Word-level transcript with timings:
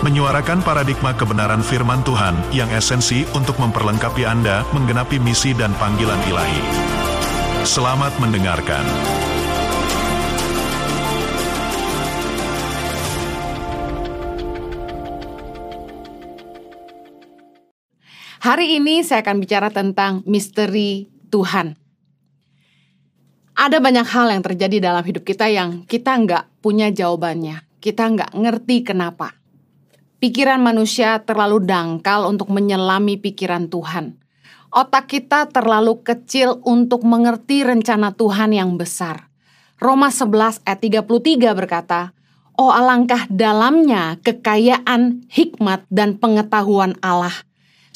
menyuarakan 0.00 0.64
paradigma 0.64 1.12
kebenaran 1.12 1.60
firman 1.60 2.00
Tuhan 2.00 2.32
yang 2.56 2.72
esensi 2.72 3.28
untuk 3.36 3.60
memperlengkapi 3.60 4.24
Anda 4.24 4.64
menggenapi 4.72 5.20
misi 5.20 5.52
dan 5.52 5.76
panggilan 5.76 6.16
ilahi. 6.24 6.62
Selamat 7.68 8.16
mendengarkan. 8.16 8.80
Hari 18.40 18.80
ini 18.80 19.04
saya 19.04 19.20
akan 19.20 19.36
bicara 19.36 19.68
tentang 19.68 20.24
misteri 20.24 21.12
Tuhan. 21.28 21.76
Ada 23.52 23.76
banyak 23.84 24.08
hal 24.08 24.32
yang 24.32 24.40
terjadi 24.40 24.80
dalam 24.80 25.04
hidup 25.04 25.28
kita 25.28 25.52
yang 25.52 25.84
kita 25.84 26.16
nggak 26.16 26.64
punya 26.64 26.88
jawabannya. 26.88 27.68
Kita 27.84 28.08
nggak 28.08 28.32
ngerti 28.32 28.80
kenapa. 28.80 29.39
Pikiran 30.20 30.60
manusia 30.60 31.24
terlalu 31.24 31.64
dangkal 31.64 32.28
untuk 32.28 32.52
menyelami 32.52 33.16
pikiran 33.16 33.72
Tuhan. 33.72 34.20
Otak 34.68 35.08
kita 35.08 35.48
terlalu 35.48 36.04
kecil 36.04 36.60
untuk 36.60 37.08
mengerti 37.08 37.64
rencana 37.64 38.12
Tuhan 38.12 38.52
yang 38.52 38.76
besar. 38.76 39.32
Roma 39.80 40.12
11 40.12 40.60
ayat 40.68 40.80
33 41.08 41.56
berkata, 41.56 42.12
Oh 42.60 42.68
alangkah 42.68 43.24
dalamnya 43.32 44.20
kekayaan, 44.20 45.24
hikmat, 45.32 45.88
dan 45.88 46.20
pengetahuan 46.20 47.00
Allah. 47.00 47.32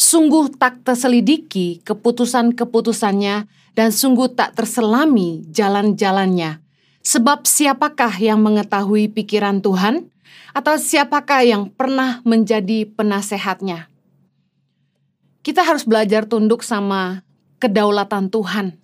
Sungguh 0.01 0.49
tak 0.57 0.81
terselidiki 0.81 1.85
keputusan-keputusannya 1.85 3.45
dan 3.77 3.89
sungguh 3.93 4.33
tak 4.33 4.57
terselami 4.57 5.45
jalan-jalannya. 5.53 6.65
Sebab 7.05 7.45
siapakah 7.45 8.17
yang 8.17 8.41
mengetahui 8.41 9.13
pikiran 9.13 9.61
Tuhan? 9.61 10.09
Atau 10.55 10.79
siapakah 10.79 11.43
yang 11.43 11.71
pernah 11.71 12.23
menjadi 12.23 12.87
penasehatnya? 12.87 13.91
Kita 15.45 15.61
harus 15.61 15.85
belajar 15.85 16.25
tunduk 16.25 16.65
sama 16.65 17.27
kedaulatan 17.61 18.33
Tuhan. 18.33 18.81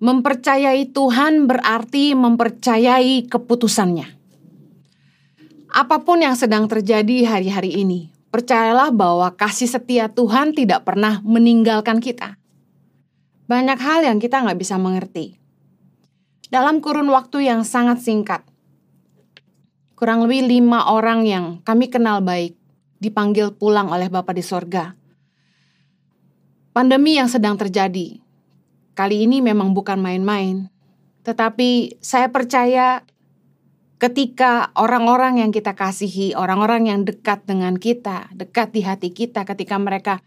Mempercayai 0.00 0.90
Tuhan 0.90 1.44
berarti 1.44 2.16
mempercayai 2.16 3.28
keputusannya. 3.28 4.08
Apa 5.70 6.02
pun 6.02 6.18
yang 6.18 6.34
sedang 6.34 6.66
terjadi 6.66 7.30
hari-hari 7.30 7.78
ini, 7.78 8.10
percayalah 8.34 8.90
bahwa 8.90 9.30
kasih 9.38 9.70
setia 9.70 10.10
Tuhan 10.10 10.50
tidak 10.50 10.82
pernah 10.82 11.22
meninggalkan 11.22 12.02
kita. 12.02 12.40
Banyak 13.46 13.78
hal 13.78 14.02
yang 14.02 14.18
kita 14.18 14.42
nggak 14.42 14.58
bisa 14.58 14.80
mengerti. 14.82 15.38
Dalam 16.50 16.82
kurun 16.82 17.06
waktu 17.14 17.46
yang 17.46 17.62
sangat 17.62 18.02
singkat, 18.02 18.42
kurang 20.00 20.24
lebih 20.24 20.48
lima 20.48 20.88
orang 20.88 21.28
yang 21.28 21.60
kami 21.60 21.92
kenal 21.92 22.24
baik 22.24 22.56
dipanggil 23.04 23.52
pulang 23.52 23.92
oleh 23.92 24.08
Bapa 24.08 24.32
di 24.32 24.40
sorga. 24.40 24.96
Pandemi 26.72 27.20
yang 27.20 27.28
sedang 27.28 27.60
terjadi, 27.60 28.16
kali 28.96 29.28
ini 29.28 29.44
memang 29.44 29.76
bukan 29.76 30.00
main-main, 30.00 30.72
tetapi 31.20 32.00
saya 32.00 32.32
percaya 32.32 33.04
ketika 34.00 34.72
orang-orang 34.72 35.44
yang 35.44 35.52
kita 35.52 35.76
kasihi, 35.76 36.32
orang-orang 36.32 36.88
yang 36.88 37.04
dekat 37.04 37.44
dengan 37.44 37.76
kita, 37.76 38.32
dekat 38.32 38.72
di 38.72 38.80
hati 38.80 39.12
kita, 39.12 39.44
ketika 39.44 39.76
mereka 39.76 40.24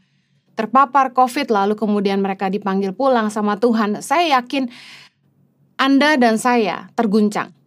terpapar 0.53 1.17
COVID, 1.17 1.49
lalu 1.49 1.73
kemudian 1.73 2.21
mereka 2.21 2.45
dipanggil 2.45 2.93
pulang 2.93 3.33
sama 3.33 3.57
Tuhan, 3.57 4.05
saya 4.05 4.37
yakin 4.37 4.69
Anda 5.81 6.13
dan 6.21 6.37
saya 6.37 6.93
terguncang. 6.93 7.62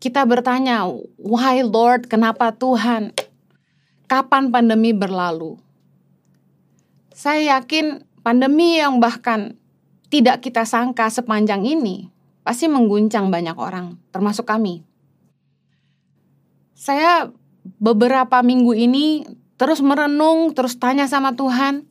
Kita 0.00 0.24
bertanya, 0.24 0.88
"Why, 1.20 1.62
Lord? 1.62 2.08
Kenapa 2.08 2.56
Tuhan? 2.56 3.12
Kapan 4.08 4.48
pandemi 4.48 4.96
berlalu?" 4.96 5.60
Saya 7.14 7.60
yakin 7.60 8.02
pandemi 8.24 8.80
yang 8.80 8.98
bahkan 8.98 9.54
tidak 10.08 10.42
kita 10.42 10.64
sangka 10.64 11.12
sepanjang 11.12 11.62
ini 11.68 12.08
pasti 12.40 12.66
mengguncang 12.66 13.28
banyak 13.30 13.54
orang, 13.54 14.00
termasuk 14.10 14.48
kami 14.48 14.82
saya 16.80 17.28
beberapa 17.76 18.40
minggu 18.40 18.72
ini 18.72 19.28
terus 19.60 19.84
merenung, 19.84 20.56
terus 20.56 20.80
tanya 20.80 21.04
sama 21.04 21.36
Tuhan. 21.36 21.84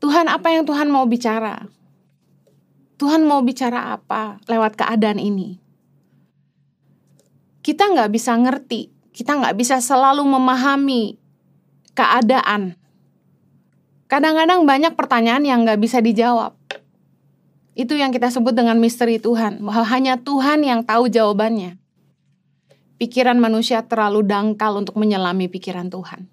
Tuhan, 0.00 0.26
apa 0.32 0.48
yang 0.50 0.64
Tuhan 0.64 0.88
mau 0.88 1.04
bicara? 1.04 1.68
Tuhan 2.96 3.28
mau 3.28 3.44
bicara 3.44 3.92
apa 3.92 4.40
lewat 4.48 4.80
keadaan 4.80 5.20
ini? 5.20 5.61
Kita 7.62 7.86
nggak 7.88 8.10
bisa 8.10 8.34
ngerti, 8.34 8.90
kita 9.14 9.38
nggak 9.38 9.54
bisa 9.54 9.78
selalu 9.78 10.26
memahami 10.26 11.14
keadaan. 11.94 12.74
Kadang-kadang 14.10 14.68
banyak 14.68 14.92
pertanyaan 14.92 15.46
yang 15.46 15.64
nggak 15.64 15.80
bisa 15.80 16.04
dijawab. 16.04 16.58
Itu 17.72 17.96
yang 17.96 18.12
kita 18.12 18.28
sebut 18.28 18.52
dengan 18.52 18.76
misteri 18.76 19.16
Tuhan, 19.16 19.64
bahwa 19.64 19.86
hanya 19.88 20.20
Tuhan 20.20 20.60
yang 20.60 20.84
tahu 20.84 21.08
jawabannya. 21.08 21.80
Pikiran 23.00 23.40
manusia 23.40 23.80
terlalu 23.88 24.20
dangkal 24.28 24.76
untuk 24.76 25.00
menyelami 25.00 25.48
pikiran 25.48 25.88
Tuhan. 25.88 26.28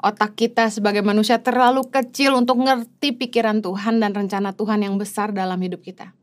Otak 0.00 0.32
kita 0.38 0.72
sebagai 0.72 1.04
manusia 1.04 1.44
terlalu 1.44 1.84
kecil 1.92 2.32
untuk 2.32 2.64
ngerti 2.64 3.12
pikiran 3.12 3.60
Tuhan 3.60 4.00
dan 4.00 4.16
rencana 4.16 4.56
Tuhan 4.56 4.80
yang 4.80 4.96
besar 4.96 5.36
dalam 5.36 5.60
hidup 5.60 5.84
kita. 5.84 6.15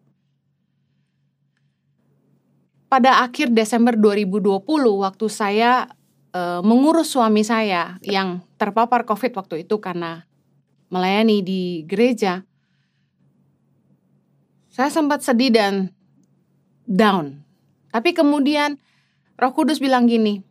Pada 2.94 3.26
akhir 3.26 3.50
Desember 3.58 3.98
2020 3.98 4.70
waktu 5.02 5.26
saya 5.26 5.90
e, 6.30 6.62
mengurus 6.62 7.10
suami 7.10 7.42
saya 7.42 7.98
yang 8.06 8.46
terpapar 8.62 9.02
Covid 9.02 9.34
waktu 9.34 9.66
itu 9.66 9.82
karena 9.82 10.30
melayani 10.94 11.42
di 11.42 11.82
gereja, 11.90 12.46
saya 14.70 14.94
sempat 14.94 15.26
sedih 15.26 15.50
dan 15.50 15.90
down. 16.86 17.42
Tapi 17.90 18.14
kemudian 18.14 18.78
Roh 19.42 19.58
Kudus 19.58 19.82
bilang 19.82 20.06
gini, 20.06 20.46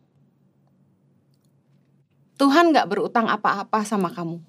Tuhan 2.35 2.75
gak 2.75 2.91
berutang 2.91 3.31
apa-apa 3.31 3.87
sama 3.87 4.11
kamu. 4.11 4.43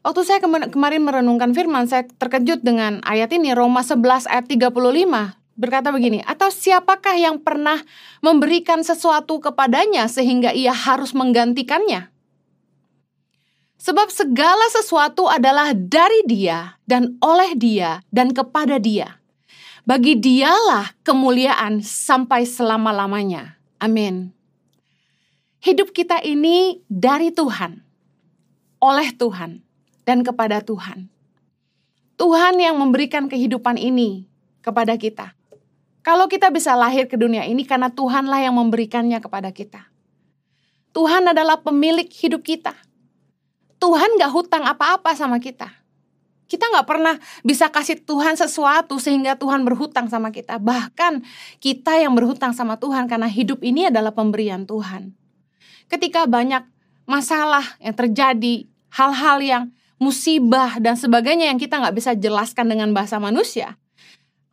Waktu 0.00 0.20
saya 0.24 0.40
kemarin 0.72 1.04
merenungkan 1.04 1.52
firman, 1.52 1.92
saya 1.92 2.08
terkejut 2.08 2.64
dengan 2.64 3.04
ayat 3.04 3.28
ini, 3.36 3.52
Roma 3.52 3.84
11 3.84 4.32
ayat 4.32 4.48
35, 4.48 5.41
berkata 5.56 5.92
begini, 5.92 6.24
Atau 6.24 6.48
siapakah 6.48 7.16
yang 7.16 7.40
pernah 7.40 7.80
memberikan 8.24 8.80
sesuatu 8.80 9.38
kepadanya 9.38 10.08
sehingga 10.08 10.50
ia 10.52 10.72
harus 10.72 11.12
menggantikannya? 11.12 12.12
Sebab 13.82 14.14
segala 14.14 14.62
sesuatu 14.70 15.26
adalah 15.26 15.74
dari 15.74 16.22
dia 16.22 16.78
dan 16.86 17.18
oleh 17.18 17.58
dia 17.58 17.98
dan 18.14 18.30
kepada 18.30 18.78
dia. 18.78 19.18
Bagi 19.82 20.14
dialah 20.14 20.94
kemuliaan 21.02 21.82
sampai 21.82 22.46
selama-lamanya. 22.46 23.58
Amin. 23.82 24.30
Hidup 25.58 25.90
kita 25.90 26.22
ini 26.22 26.78
dari 26.86 27.34
Tuhan, 27.34 27.82
oleh 28.78 29.10
Tuhan, 29.18 29.66
dan 30.06 30.22
kepada 30.22 30.62
Tuhan. 30.62 31.10
Tuhan 32.14 32.54
yang 32.62 32.78
memberikan 32.78 33.26
kehidupan 33.26 33.74
ini 33.74 34.30
kepada 34.62 34.94
kita. 34.94 35.34
Kalau 36.02 36.26
kita 36.26 36.50
bisa 36.50 36.74
lahir 36.74 37.06
ke 37.06 37.14
dunia 37.14 37.46
ini 37.46 37.62
karena 37.62 37.90
Tuhanlah 37.90 38.42
yang 38.42 38.58
memberikannya 38.58 39.22
kepada 39.22 39.54
kita. 39.54 39.86
Tuhan 40.92 41.30
adalah 41.30 41.62
pemilik 41.62 42.10
hidup 42.10 42.42
kita. 42.42 42.74
Tuhan 43.78 44.18
gak 44.18 44.30
hutang 44.34 44.66
apa-apa 44.66 45.14
sama 45.14 45.38
kita. 45.38 45.82
Kita 46.52 46.68
nggak 46.68 46.84
pernah 46.84 47.16
bisa 47.40 47.72
kasih 47.72 48.04
Tuhan 48.04 48.36
sesuatu 48.36 49.00
sehingga 49.00 49.40
Tuhan 49.40 49.64
berhutang 49.64 50.12
sama 50.12 50.28
kita. 50.28 50.60
Bahkan 50.60 51.24
kita 51.64 51.96
yang 51.96 52.12
berhutang 52.12 52.52
sama 52.52 52.76
Tuhan 52.76 53.08
karena 53.08 53.24
hidup 53.24 53.64
ini 53.64 53.88
adalah 53.88 54.12
pemberian 54.12 54.68
Tuhan. 54.68 55.16
Ketika 55.88 56.28
banyak 56.28 56.60
masalah 57.08 57.64
yang 57.80 57.96
terjadi, 57.96 58.68
hal-hal 58.92 59.40
yang 59.40 59.62
musibah 59.96 60.76
dan 60.76 60.92
sebagainya 60.92 61.48
yang 61.48 61.56
kita 61.56 61.80
nggak 61.80 61.96
bisa 61.96 62.12
jelaskan 62.12 62.68
dengan 62.68 62.92
bahasa 62.92 63.16
manusia. 63.16 63.80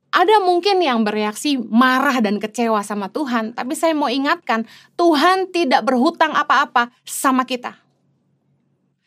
Ada 0.10 0.42
mungkin 0.42 0.82
yang 0.82 1.06
bereaksi 1.06 1.62
marah 1.62 2.18
dan 2.18 2.42
kecewa 2.42 2.82
sama 2.82 3.14
Tuhan, 3.14 3.54
tapi 3.54 3.78
saya 3.78 3.94
mau 3.94 4.10
ingatkan, 4.10 4.66
Tuhan 4.98 5.54
tidak 5.54 5.86
berhutang 5.86 6.34
apa-apa 6.34 6.90
sama 7.06 7.46
kita. 7.46 7.78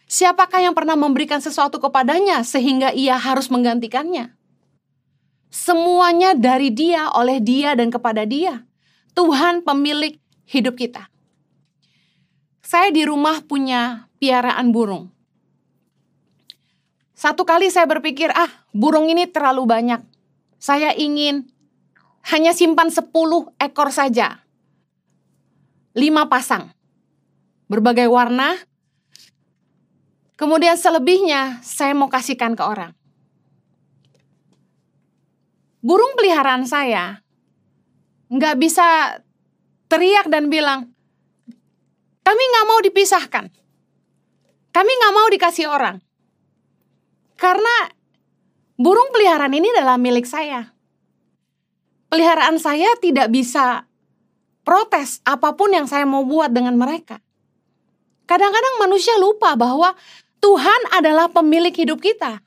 Siapakah 0.07 0.63
yang 0.63 0.77
pernah 0.77 0.95
memberikan 0.95 1.43
sesuatu 1.43 1.83
kepadanya 1.83 2.47
sehingga 2.47 2.95
ia 2.95 3.19
harus 3.19 3.51
menggantikannya? 3.51 4.31
Semuanya 5.49 6.37
dari 6.37 6.69
Dia, 6.69 7.11
oleh 7.17 7.43
Dia, 7.43 7.75
dan 7.75 7.91
kepada 7.91 8.23
Dia. 8.23 8.63
Tuhan 9.17 9.65
pemilik 9.67 10.21
hidup 10.47 10.79
kita. 10.79 11.09
Saya 12.61 12.93
di 12.95 13.03
rumah 13.09 13.43
punya 13.43 14.13
piaraan 14.23 14.71
burung. 14.71 15.11
Satu 17.17 17.43
kali 17.49 17.73
saya 17.73 17.89
berpikir, 17.89 18.31
ah 18.37 18.53
burung 18.71 19.09
ini 19.09 19.27
terlalu 19.27 19.65
banyak. 19.65 20.12
Saya 20.63 20.95
ingin 20.95 21.51
hanya 22.31 22.55
simpan 22.55 22.87
10 22.87 23.11
ekor 23.59 23.91
saja. 23.91 24.47
Lima 25.99 26.31
pasang. 26.31 26.71
Berbagai 27.67 28.07
warna, 28.07 28.55
Kemudian 30.43 30.75
selebihnya 30.75 31.63
saya 31.63 31.95
mau 31.95 32.11
kasihkan 32.11 32.59
ke 32.59 32.67
orang. 32.67 32.91
Burung 35.79 36.19
peliharaan 36.19 36.67
saya 36.67 37.23
nggak 38.27 38.59
bisa 38.59 39.23
teriak 39.87 40.27
dan 40.27 40.51
bilang, 40.51 40.91
kami 42.27 42.43
nggak 42.43 42.67
mau 42.67 42.81
dipisahkan. 42.83 43.55
Kami 44.75 44.91
nggak 44.99 45.15
mau 45.15 45.31
dikasih 45.31 45.71
orang. 45.71 46.03
Karena 47.39 47.87
burung 48.83 49.15
peliharaan 49.15 49.55
ini 49.55 49.71
adalah 49.79 49.95
milik 49.95 50.27
saya. 50.27 50.75
Peliharaan 52.11 52.59
saya 52.59 52.91
tidak 52.99 53.31
bisa 53.31 53.87
protes 54.67 55.23
apa 55.23 55.55
pun 55.55 55.71
yang 55.71 55.87
saya 55.87 56.03
mau 56.03 56.27
buat 56.27 56.51
dengan 56.51 56.75
mereka. 56.75 57.23
Kadang-kadang 58.27 58.83
manusia 58.83 59.15
lupa 59.23 59.55
bahwa 59.55 59.95
Tuhan 60.43 60.81
adalah 60.99 61.31
pemilik 61.31 61.73
hidup 61.73 62.03
kita. 62.03 62.43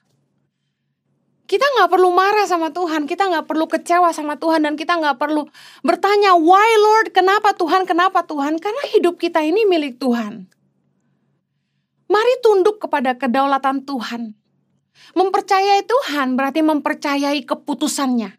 Kita 1.46 1.62
nggak 1.62 1.94
perlu 1.94 2.10
marah 2.10 2.50
sama 2.50 2.74
Tuhan, 2.74 3.06
kita 3.06 3.30
nggak 3.30 3.46
perlu 3.46 3.70
kecewa 3.70 4.10
sama 4.10 4.34
Tuhan, 4.42 4.66
dan 4.66 4.74
kita 4.74 4.98
nggak 4.98 5.22
perlu 5.22 5.46
bertanya, 5.86 6.34
why 6.34 6.74
Lord, 6.82 7.14
kenapa 7.14 7.54
Tuhan, 7.54 7.86
kenapa 7.86 8.26
Tuhan? 8.26 8.58
Karena 8.58 8.82
hidup 8.98 9.22
kita 9.22 9.46
ini 9.46 9.62
milik 9.70 10.02
Tuhan. 10.02 10.50
Mari 12.10 12.34
tunduk 12.42 12.82
kepada 12.82 13.14
kedaulatan 13.14 13.86
Tuhan. 13.86 14.34
Mempercayai 15.16 15.84
Tuhan 15.88 16.36
berarti 16.36 16.62
mempercayai 16.66 17.42
keputusannya. 17.48 18.36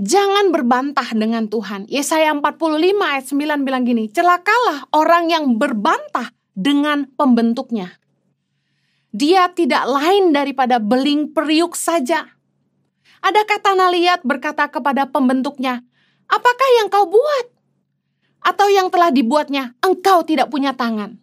Jangan 0.00 0.48
berbantah 0.48 1.12
dengan 1.12 1.44
Tuhan. 1.44 1.84
Yesaya 1.84 2.32
45 2.32 2.80
ayat 3.04 3.24
9 3.28 3.66
bilang 3.68 3.84
gini, 3.84 4.08
celakalah 4.08 4.88
orang 4.96 5.28
yang 5.28 5.60
berbantah 5.60 6.32
dengan 6.56 7.04
pembentuknya. 7.20 8.00
Dia 9.12 9.52
tidak 9.52 9.84
lain 9.84 10.32
daripada 10.32 10.80
beling 10.80 11.36
periuk 11.36 11.76
saja. 11.76 12.32
Adakah 13.20 13.60
tanah 13.60 13.92
liat 13.92 14.20
berkata 14.24 14.72
kepada 14.72 15.04
pembentuknya, 15.04 15.84
apakah 16.24 16.68
yang 16.80 16.88
kau 16.88 17.04
buat? 17.04 17.46
Atau 18.40 18.72
yang 18.72 18.88
telah 18.88 19.12
dibuatnya, 19.12 19.76
engkau 19.84 20.24
tidak 20.24 20.48
punya 20.48 20.72
tangan. 20.72 21.20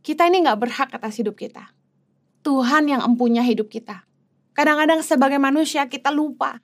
Kita 0.00 0.26
ini 0.26 0.42
nggak 0.44 0.58
berhak 0.60 0.90
atas 0.96 1.20
hidup 1.20 1.36
kita. 1.36 1.72
Tuhan 2.40 2.88
yang 2.88 3.04
empunya 3.04 3.44
hidup 3.44 3.68
kita. 3.68 4.08
Kadang-kadang 4.56 5.04
sebagai 5.04 5.36
manusia 5.36 5.84
kita 5.86 6.08
lupa. 6.08 6.60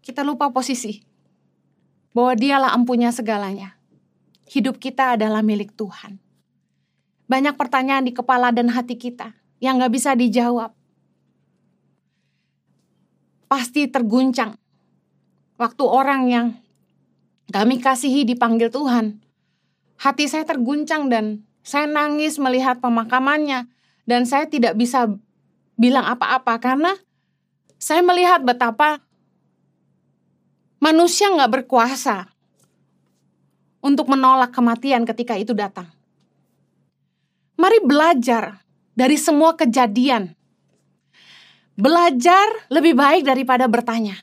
Kita 0.00 0.22
lupa 0.22 0.50
posisi. 0.54 1.02
Bahwa 2.14 2.34
dialah 2.34 2.74
empunya 2.74 3.10
segalanya 3.14 3.80
hidup 4.50 4.82
kita 4.82 5.14
adalah 5.14 5.46
milik 5.46 5.78
Tuhan. 5.78 6.18
Banyak 7.30 7.54
pertanyaan 7.54 8.02
di 8.02 8.10
kepala 8.10 8.50
dan 8.50 8.74
hati 8.74 8.98
kita 8.98 9.30
yang 9.62 9.78
gak 9.78 9.94
bisa 9.94 10.18
dijawab. 10.18 10.74
Pasti 13.46 13.86
terguncang. 13.86 14.58
Waktu 15.54 15.84
orang 15.86 16.22
yang 16.26 16.46
kami 17.54 17.78
kasihi 17.78 18.26
dipanggil 18.26 18.74
Tuhan. 18.74 19.22
Hati 20.02 20.26
saya 20.26 20.42
terguncang 20.42 21.06
dan 21.06 21.46
saya 21.60 21.86
nangis 21.86 22.40
melihat 22.40 22.80
pemakamannya. 22.80 23.68
Dan 24.08 24.26
saya 24.26 24.48
tidak 24.50 24.74
bisa 24.74 25.06
bilang 25.78 26.02
apa-apa 26.02 26.58
karena 26.58 26.92
saya 27.80 28.02
melihat 28.04 28.42
betapa 28.42 29.00
manusia 30.82 31.30
nggak 31.30 31.62
berkuasa 31.62 32.28
untuk 33.80 34.10
menolak 34.12 34.52
kematian 34.52 35.08
ketika 35.08 35.36
itu 35.36 35.56
datang. 35.56 35.88
Mari 37.60 37.80
belajar 37.84 38.64
dari 38.96 39.16
semua 39.20 39.56
kejadian. 39.56 40.32
Belajar 41.76 42.68
lebih 42.68 42.92
baik 42.92 43.24
daripada 43.24 43.64
bertanya. 43.64 44.20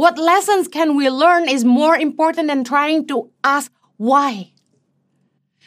What 0.00 0.16
lessons 0.16 0.64
can 0.68 0.96
we 0.96 1.12
learn 1.12 1.44
is 1.44 1.60
more 1.60 1.92
important 1.96 2.48
than 2.48 2.64
trying 2.64 3.04
to 3.12 3.28
ask 3.44 3.68
why. 4.00 4.56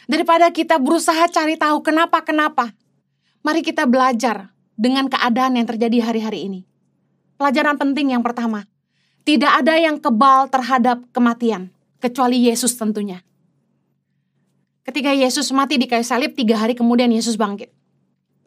Daripada 0.03 0.51
kita 0.51 0.75
berusaha 0.79 1.27
cari 1.31 1.55
tahu 1.55 1.79
kenapa-kenapa. 1.79 2.75
Mari 3.43 3.63
kita 3.63 3.87
belajar 3.87 4.51
dengan 4.75 5.07
keadaan 5.07 5.55
yang 5.59 5.67
terjadi 5.67 6.11
hari-hari 6.11 6.47
ini. 6.47 6.59
Pelajaran 7.39 7.75
penting 7.79 8.15
yang 8.15 8.23
pertama, 8.23 8.67
tidak 9.23 9.51
ada 9.63 9.79
yang 9.79 9.99
kebal 9.99 10.51
terhadap 10.51 11.03
kematian 11.15 11.71
kecuali 12.03 12.51
Yesus 12.51 12.75
tentunya. 12.75 13.23
Ketika 14.83 15.15
Yesus 15.15 15.47
mati 15.55 15.79
di 15.79 15.87
kayu 15.87 16.03
salib, 16.03 16.35
tiga 16.35 16.59
hari 16.59 16.75
kemudian 16.75 17.07
Yesus 17.07 17.39
bangkit. 17.39 17.71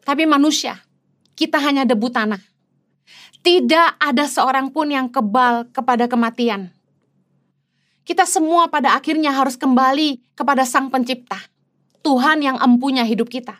Tapi 0.05 0.29
manusia, 0.29 0.77
kita 1.33 1.57
hanya 1.57 1.81
debu 1.81 2.13
tanah. 2.13 2.39
Tidak 3.41 3.97
ada 3.97 4.25
seorang 4.29 4.69
pun 4.69 4.93
yang 4.93 5.09
kebal 5.09 5.65
kepada 5.73 6.05
kematian. 6.05 6.76
Kita 8.07 8.23
semua 8.23 8.71
pada 8.71 8.95
akhirnya 8.95 9.35
harus 9.35 9.59
kembali 9.59 10.31
kepada 10.31 10.63
Sang 10.63 10.87
Pencipta, 10.87 11.35
Tuhan 11.99 12.39
yang 12.39 12.55
empunya 12.63 13.03
hidup 13.03 13.27
kita. 13.27 13.59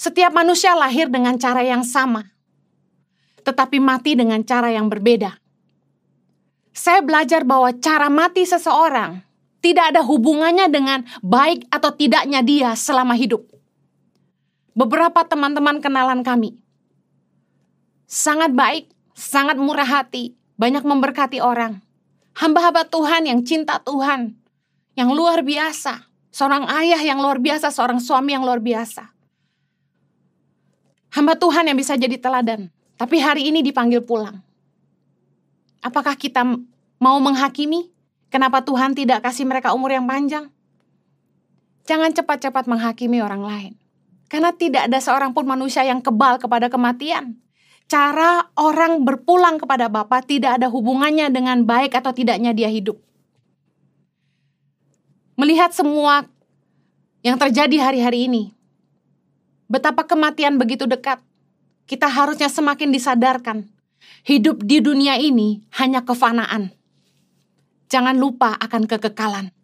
Setiap 0.00 0.32
manusia 0.32 0.72
lahir 0.72 1.12
dengan 1.12 1.36
cara 1.36 1.60
yang 1.60 1.84
sama, 1.84 2.24
tetapi 3.44 3.76
mati 3.76 4.16
dengan 4.16 4.40
cara 4.40 4.72
yang 4.72 4.88
berbeda 4.88 5.36
saya 6.76 7.00
belajar 7.00 7.40
bahwa 7.48 7.72
cara 7.80 8.12
mati 8.12 8.44
seseorang 8.44 9.24
tidak 9.64 9.96
ada 9.96 10.04
hubungannya 10.04 10.68
dengan 10.68 11.08
baik 11.24 11.64
atau 11.72 11.88
tidaknya 11.96 12.44
dia 12.44 12.76
selama 12.76 13.16
hidup. 13.16 13.48
Beberapa 14.76 15.24
teman-teman 15.24 15.80
kenalan 15.80 16.20
kami 16.20 16.60
sangat 18.04 18.52
baik, 18.52 18.92
sangat 19.16 19.56
murah 19.56 19.88
hati, 19.88 20.36
banyak 20.60 20.84
memberkati 20.84 21.40
orang. 21.40 21.80
Hamba-hamba 22.36 22.84
Tuhan 22.84 23.24
yang 23.24 23.40
cinta 23.40 23.80
Tuhan, 23.80 24.36
yang 24.92 25.08
luar 25.16 25.40
biasa, 25.40 26.04
seorang 26.28 26.68
ayah 26.68 27.00
yang 27.00 27.16
luar 27.16 27.40
biasa, 27.40 27.72
seorang 27.72 27.96
suami 27.96 28.36
yang 28.36 28.44
luar 28.44 28.60
biasa. 28.60 29.08
Hamba 31.16 31.32
Tuhan 31.40 31.64
yang 31.64 31.80
bisa 31.80 31.96
jadi 31.96 32.20
teladan, 32.20 32.68
tapi 33.00 33.24
hari 33.24 33.48
ini 33.48 33.64
dipanggil 33.64 34.04
pulang. 34.04 34.44
Apakah 35.80 36.12
kita 36.12 36.44
mau 37.00 37.16
menghakimi? 37.24 37.88
Kenapa 38.28 38.60
Tuhan 38.60 38.92
tidak 38.92 39.24
kasih 39.24 39.48
mereka 39.48 39.72
umur 39.72 39.96
yang 39.96 40.04
panjang? 40.04 40.52
Jangan 41.88 42.12
cepat-cepat 42.12 42.68
menghakimi 42.68 43.22
orang 43.24 43.40
lain. 43.40 43.72
Karena 44.26 44.50
tidak 44.52 44.90
ada 44.90 44.98
seorang 44.98 45.30
pun 45.32 45.46
manusia 45.46 45.86
yang 45.86 46.02
kebal 46.02 46.36
kepada 46.36 46.66
kematian. 46.66 47.38
Cara 47.86 48.50
orang 48.58 49.06
berpulang 49.06 49.62
kepada 49.62 49.86
Bapa 49.86 50.18
tidak 50.26 50.58
ada 50.58 50.66
hubungannya 50.66 51.30
dengan 51.30 51.62
baik 51.62 51.94
atau 51.94 52.10
tidaknya 52.10 52.50
dia 52.50 52.66
hidup. 52.66 52.98
Melihat 55.38 55.70
semua 55.70 56.26
yang 57.22 57.38
terjadi 57.38 57.78
hari-hari 57.78 58.26
ini, 58.26 58.50
betapa 59.70 60.02
kematian 60.02 60.58
begitu 60.58 60.88
dekat, 60.90 61.22
kita 61.86 62.10
harusnya 62.10 62.50
semakin 62.50 62.90
disadarkan 62.90 63.70
Hidup 64.26 64.62
di 64.66 64.82
dunia 64.82 65.14
ini 65.18 65.62
hanya 65.78 66.02
kefanaan. 66.02 66.74
Jangan 67.86 68.18
lupa 68.18 68.58
akan 68.58 68.90
kekekalan. 68.90 69.54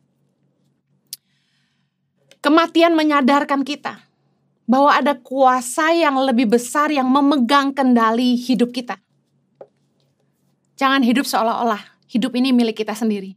Kematian 2.43 2.95
menyadarkan 2.95 3.67
kita 3.67 4.03
bahwa 4.73 4.89
ada 4.89 5.13
kuasa 5.13 5.93
yang 5.93 6.17
lebih 6.25 6.49
besar 6.49 6.89
yang 6.89 7.05
memegang 7.05 7.77
kendali 7.77 8.41
hidup 8.41 8.73
kita. 8.73 8.97
Jangan 10.81 11.05
hidup 11.05 11.29
seolah-olah 11.29 11.85
hidup 12.09 12.33
ini 12.33 12.57
milik 12.57 12.81
kita 12.81 12.97
sendiri. 12.97 13.37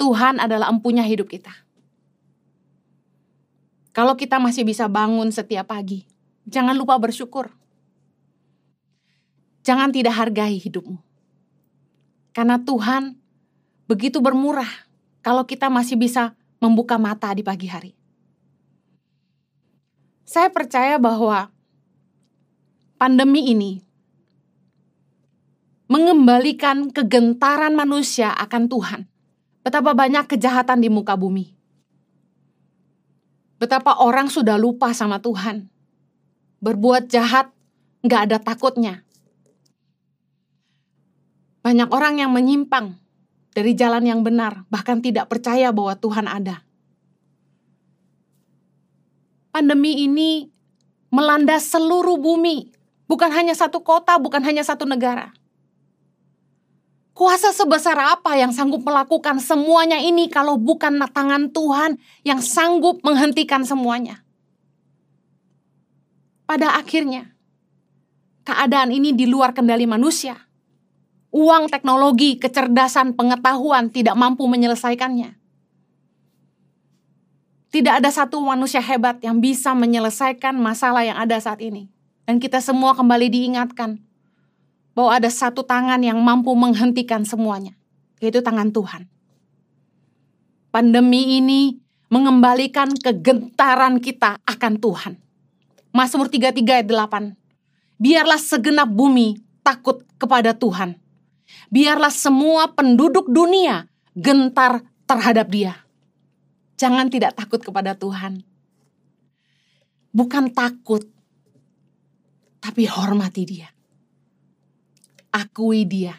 Tuhan 0.00 0.40
adalah 0.40 0.72
empunya 0.72 1.04
hidup 1.04 1.28
kita. 1.28 1.52
Kalau 3.92 4.16
kita 4.16 4.40
masih 4.40 4.64
bisa 4.64 4.88
bangun 4.88 5.28
setiap 5.28 5.68
pagi, 5.68 6.08
jangan 6.48 6.72
lupa 6.72 6.96
bersyukur 6.96 7.52
Jangan 9.66 9.90
tidak 9.90 10.14
hargai 10.14 10.62
hidupmu. 10.62 10.94
Karena 12.30 12.54
Tuhan 12.62 13.18
begitu 13.90 14.22
bermurah 14.22 14.86
kalau 15.26 15.42
kita 15.42 15.66
masih 15.66 15.98
bisa 15.98 16.38
membuka 16.62 16.94
mata 17.02 17.34
di 17.34 17.42
pagi 17.42 17.66
hari. 17.66 17.95
Saya 20.26 20.50
percaya 20.50 20.98
bahwa 20.98 21.54
pandemi 22.98 23.46
ini 23.46 23.78
mengembalikan 25.86 26.90
kegentaran 26.90 27.78
manusia 27.78 28.34
akan 28.34 28.66
Tuhan. 28.66 29.00
Betapa 29.62 29.94
banyak 29.94 30.26
kejahatan 30.26 30.82
di 30.82 30.90
muka 30.90 31.14
bumi. 31.14 31.54
Betapa 33.62 34.02
orang 34.02 34.26
sudah 34.26 34.58
lupa 34.58 34.90
sama 34.90 35.22
Tuhan. 35.22 35.70
Berbuat 36.58 37.06
jahat 37.06 37.54
nggak 38.02 38.20
ada 38.26 38.38
takutnya. 38.42 39.06
Banyak 41.62 41.86
orang 41.94 42.18
yang 42.18 42.34
menyimpang 42.34 42.98
dari 43.54 43.78
jalan 43.78 44.02
yang 44.02 44.26
benar, 44.26 44.66
bahkan 44.74 44.98
tidak 44.98 45.30
percaya 45.30 45.70
bahwa 45.70 45.94
Tuhan 45.94 46.26
ada. 46.26 46.65
Pandemi 49.56 50.04
ini 50.04 50.52
melanda 51.08 51.56
seluruh 51.56 52.20
bumi, 52.20 52.76
bukan 53.08 53.32
hanya 53.32 53.56
satu 53.56 53.80
kota, 53.80 54.20
bukan 54.20 54.44
hanya 54.44 54.60
satu 54.60 54.84
negara. 54.84 55.32
Kuasa 57.16 57.56
sebesar 57.56 57.96
apa 57.96 58.36
yang 58.36 58.52
sanggup 58.52 58.84
melakukan 58.84 59.40
semuanya 59.40 59.96
ini 59.96 60.28
kalau 60.28 60.60
bukan 60.60 61.00
tangan 61.08 61.48
Tuhan 61.56 61.96
yang 62.20 62.44
sanggup 62.44 63.00
menghentikan 63.00 63.64
semuanya? 63.64 64.20
Pada 66.44 66.76
akhirnya, 66.76 67.32
keadaan 68.44 68.92
ini 68.92 69.16
di 69.16 69.24
luar 69.24 69.56
kendali 69.56 69.88
manusia. 69.88 70.36
Uang, 71.32 71.72
teknologi, 71.72 72.36
kecerdasan, 72.36 73.16
pengetahuan 73.16 73.88
tidak 73.88 74.20
mampu 74.20 74.44
menyelesaikannya. 74.44 75.35
Tidak 77.76 77.92
ada 77.92 78.08
satu 78.08 78.40
manusia 78.40 78.80
hebat 78.80 79.20
yang 79.20 79.36
bisa 79.36 79.76
menyelesaikan 79.76 80.56
masalah 80.56 81.04
yang 81.04 81.20
ada 81.20 81.36
saat 81.36 81.60
ini. 81.60 81.92
Dan 82.24 82.40
kita 82.40 82.64
semua 82.64 82.96
kembali 82.96 83.28
diingatkan 83.28 84.00
bahwa 84.96 85.12
ada 85.12 85.28
satu 85.28 85.60
tangan 85.60 86.00
yang 86.00 86.16
mampu 86.24 86.56
menghentikan 86.56 87.28
semuanya, 87.28 87.76
yaitu 88.16 88.40
tangan 88.40 88.72
Tuhan. 88.72 89.04
Pandemi 90.72 91.36
ini 91.36 91.76
mengembalikan 92.08 92.96
kegentaran 92.96 94.00
kita 94.00 94.40
akan 94.48 94.80
Tuhan. 94.80 95.20
Mazmur 95.92 96.32
33 96.32 96.80
ayat 96.80 96.88
8. 96.88 97.36
Biarlah 98.00 98.40
segenap 98.40 98.88
bumi 98.88 99.36
takut 99.60 100.00
kepada 100.16 100.56
Tuhan. 100.56 100.96
Biarlah 101.68 102.08
semua 102.08 102.72
penduduk 102.72 103.28
dunia 103.28 103.84
gentar 104.16 104.80
terhadap 105.04 105.52
Dia. 105.52 105.85
Jangan 106.76 107.08
tidak 107.08 107.36
takut 107.36 107.60
kepada 107.64 107.96
Tuhan. 107.96 108.44
Bukan 110.12 110.52
takut, 110.52 111.04
tapi 112.60 112.88
hormati 112.88 113.44
Dia 113.44 113.68
akui 115.36 115.84
Dia. 115.84 116.16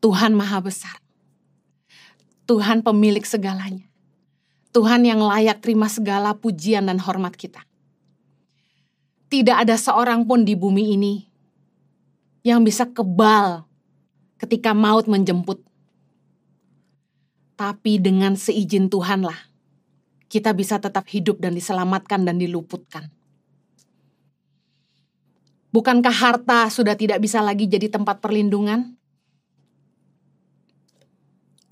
Tuhan 0.00 0.32
Maha 0.32 0.64
Besar. 0.64 0.96
Tuhan 2.48 2.80
pemilik 2.80 3.22
segalanya. 3.22 3.84
Tuhan 4.72 5.04
yang 5.04 5.20
layak 5.20 5.60
terima 5.60 5.86
segala 5.86 6.32
pujian 6.32 6.88
dan 6.88 6.96
hormat 6.96 7.36
kita. 7.36 7.60
Tidak 9.28 9.52
ada 9.52 9.76
seorang 9.76 10.24
pun 10.24 10.48
di 10.48 10.56
bumi 10.56 10.96
ini 10.96 11.14
yang 12.42 12.64
bisa 12.64 12.88
kebal 12.88 13.68
ketika 14.40 14.72
maut 14.72 15.04
menjemput. 15.06 15.60
Tapi 17.54 18.00
dengan 18.00 18.34
seizin 18.34 18.88
Tuhanlah, 18.88 19.36
kita 20.32 20.56
bisa 20.56 20.80
tetap 20.80 21.04
hidup 21.12 21.38
dan 21.38 21.52
diselamatkan 21.52 22.24
dan 22.24 22.40
diluputkan. 22.40 23.12
Bukankah 25.72 26.12
harta 26.12 26.68
sudah 26.68 26.96
tidak 26.96 27.20
bisa 27.20 27.40
lagi 27.40 27.64
jadi 27.64 27.88
tempat 27.88 28.20
perlindungan? 28.20 28.92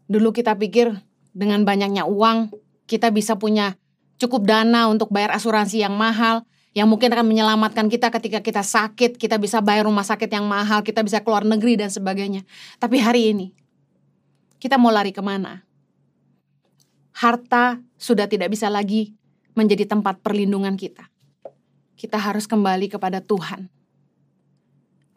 Dulu 0.08 0.32
kita 0.32 0.56
pikir 0.56 0.92
dengan 1.36 1.64
banyaknya 1.64 2.08
uang, 2.08 2.52
kita 2.88 3.12
bisa 3.12 3.36
punya 3.36 3.76
cukup 4.16 4.44
dana 4.48 4.88
untuk 4.88 5.08
bayar 5.08 5.36
asuransi 5.36 5.80
yang 5.84 5.96
mahal, 5.96 6.44
yang 6.76 6.88
mungkin 6.88 7.12
akan 7.12 7.28
menyelamatkan 7.28 7.88
kita 7.88 8.12
ketika 8.12 8.40
kita 8.44 8.64
sakit, 8.64 9.16
kita 9.16 9.40
bisa 9.40 9.60
bayar 9.64 9.88
rumah 9.88 10.04
sakit 10.04 10.28
yang 10.32 10.44
mahal, 10.44 10.84
kita 10.84 11.04
bisa 11.04 11.20
keluar 11.24 11.44
negeri 11.44 11.80
dan 11.80 11.88
sebagainya. 11.88 12.44
Tapi 12.80 13.00
hari 13.00 13.32
ini, 13.36 13.46
kita 14.60 14.76
mau 14.76 14.92
lari 14.92 15.12
ke 15.12 15.24
mana? 15.24 15.69
Harta 17.20 17.84
sudah 18.00 18.24
tidak 18.24 18.48
bisa 18.48 18.72
lagi 18.72 19.12
menjadi 19.52 19.84
tempat 19.84 20.24
perlindungan 20.24 20.80
kita. 20.80 21.12
Kita 22.00 22.16
harus 22.16 22.48
kembali 22.48 22.88
kepada 22.88 23.20
Tuhan 23.20 23.68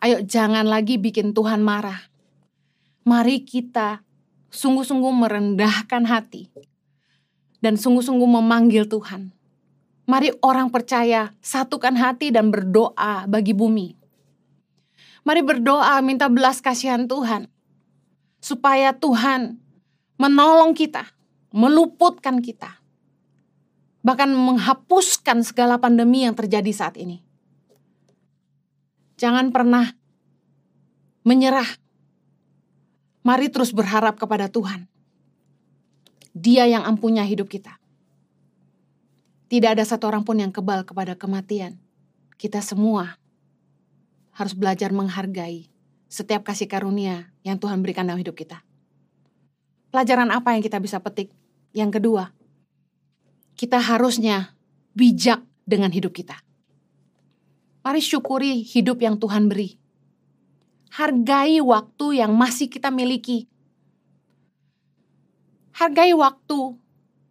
Ayo 0.03 0.19
jangan 0.19 0.67
lagi 0.67 0.99
bikin 0.99 1.31
Tuhan 1.31 1.63
marah. 1.63 2.11
Mari 3.07 3.47
kita 3.47 4.03
sungguh-sungguh 4.51 5.15
merendahkan 5.15 6.03
hati 6.03 6.51
dan 7.63 7.79
sungguh-sungguh 7.79 8.27
memanggil 8.27 8.83
Tuhan. 8.83 9.31
Mari 10.03 10.35
orang 10.43 10.75
percaya 10.75 11.31
satukan 11.39 11.95
hati 11.95 12.35
dan 12.35 12.51
berdoa 12.51 13.31
bagi 13.31 13.55
bumi. 13.55 13.95
Mari 15.23 15.39
berdoa 15.39 16.03
minta 16.03 16.27
belas 16.27 16.59
kasihan 16.59 17.07
Tuhan 17.07 17.47
supaya 18.43 18.91
Tuhan 18.91 19.55
menolong 20.19 20.75
kita, 20.75 21.07
meluputkan 21.53 22.41
kita, 22.41 22.81
bahkan 24.01 24.33
menghapuskan 24.33 25.45
segala 25.45 25.77
pandemi 25.77 26.25
yang 26.25 26.33
terjadi 26.33 26.73
saat 26.73 26.97
ini. 26.97 27.21
Jangan 29.21 29.53
pernah 29.53 29.93
menyerah. 31.21 31.69
Mari 33.23 33.47
terus 33.47 33.71
berharap 33.71 34.19
kepada 34.19 34.51
Tuhan. 34.51 34.89
Dia 36.33 36.67
yang 36.67 36.83
ampunya 36.83 37.23
hidup 37.23 37.47
kita. 37.47 37.79
Tidak 39.47 39.77
ada 39.77 39.85
satu 39.85 40.09
orang 40.09 40.25
pun 40.25 40.41
yang 40.41 40.49
kebal 40.49 40.83
kepada 40.83 41.13
kematian. 41.13 41.77
Kita 42.35 42.59
semua 42.59 43.15
harus 44.33 44.57
belajar 44.57 44.89
menghargai 44.89 45.69
setiap 46.09 46.41
kasih 46.41 46.65
karunia 46.65 47.29
yang 47.45 47.61
Tuhan 47.61 47.85
berikan 47.85 48.09
dalam 48.09 48.19
hidup 48.19 48.33
kita. 48.33 48.65
Pelajaran 49.93 50.33
apa 50.33 50.57
yang 50.57 50.65
kita 50.65 50.81
bisa 50.81 50.97
petik? 50.97 51.29
Yang 51.73 51.99
kedua, 51.99 52.23
kita 53.57 53.81
harusnya 53.81 54.53
bijak 54.93 55.41
dengan 55.65 55.89
hidup 55.89 56.13
kita. 56.13 56.37
Mari 57.83 57.99
syukuri 57.99 58.63
hidup 58.63 59.01
yang 59.01 59.17
Tuhan 59.17 59.49
beri. 59.49 59.75
Hargai 60.93 61.57
waktu 61.59 62.21
yang 62.21 62.31
masih 62.37 62.69
kita 62.69 62.93
miliki. 62.93 63.49
Hargai 65.73 66.13
waktu 66.13 66.77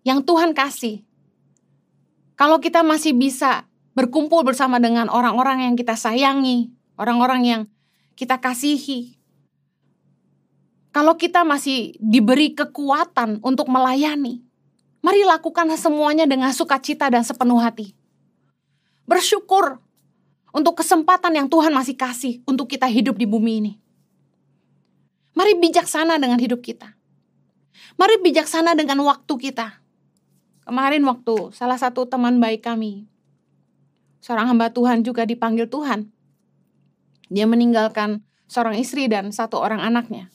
yang 0.02 0.26
Tuhan 0.26 0.52
kasih. 0.52 1.06
Kalau 2.34 2.58
kita 2.58 2.82
masih 2.82 3.14
bisa 3.14 3.70
berkumpul 3.94 4.42
bersama 4.42 4.82
dengan 4.82 5.06
orang-orang 5.06 5.70
yang 5.70 5.75
kita 5.78 5.94
sayangi, 5.94 6.75
orang-orang 6.99 7.42
yang 7.46 7.62
kita 8.18 8.42
kasihi. 8.42 9.22
Kalau 10.92 11.16
kita 11.16 11.40
masih 11.40 11.96
diberi 11.96 12.52
kekuatan 12.52 13.40
untuk 13.40 13.72
melayani, 13.72 14.44
mari 15.00 15.25
lakukan 15.25 15.64
semuanya 15.80 16.28
dengan 16.28 16.52
sukacita 16.52 17.08
dan 17.08 17.25
sepenuh 17.25 17.56
hati. 17.56 17.96
Bersyukur 19.08 19.80
untuk 20.52 20.76
kesempatan 20.76 21.32
yang 21.32 21.49
Tuhan 21.49 21.72
masih 21.72 21.96
kasih 21.96 22.44
untuk 22.44 22.68
kita 22.68 22.84
hidup 22.92 23.16
di 23.16 23.25
bumi 23.25 23.52
ini. 23.64 23.72
Mari 25.32 25.56
bijaksana 25.56 26.20
dengan 26.20 26.37
hidup 26.37 26.61
kita. 26.61 26.92
Mari 27.96 28.20
bijaksana 28.20 28.76
dengan 28.76 29.00
waktu 29.00 29.32
kita. 29.32 29.80
Kemarin 30.68 31.08
waktu 31.08 31.56
salah 31.56 31.80
satu 31.80 32.04
teman 32.04 32.37
baik 32.37 32.68
kami, 32.68 33.08
seorang 34.20 34.52
hamba 34.52 34.68
Tuhan 34.68 35.00
juga 35.00 35.25
dipanggil 35.25 35.66
Tuhan. 35.72 36.12
Dia 37.32 37.49
meninggalkan 37.49 38.20
seorang 38.44 38.76
istri 38.76 39.08
dan 39.08 39.32
satu 39.32 39.56
orang 39.56 39.80
anaknya. 39.80 40.28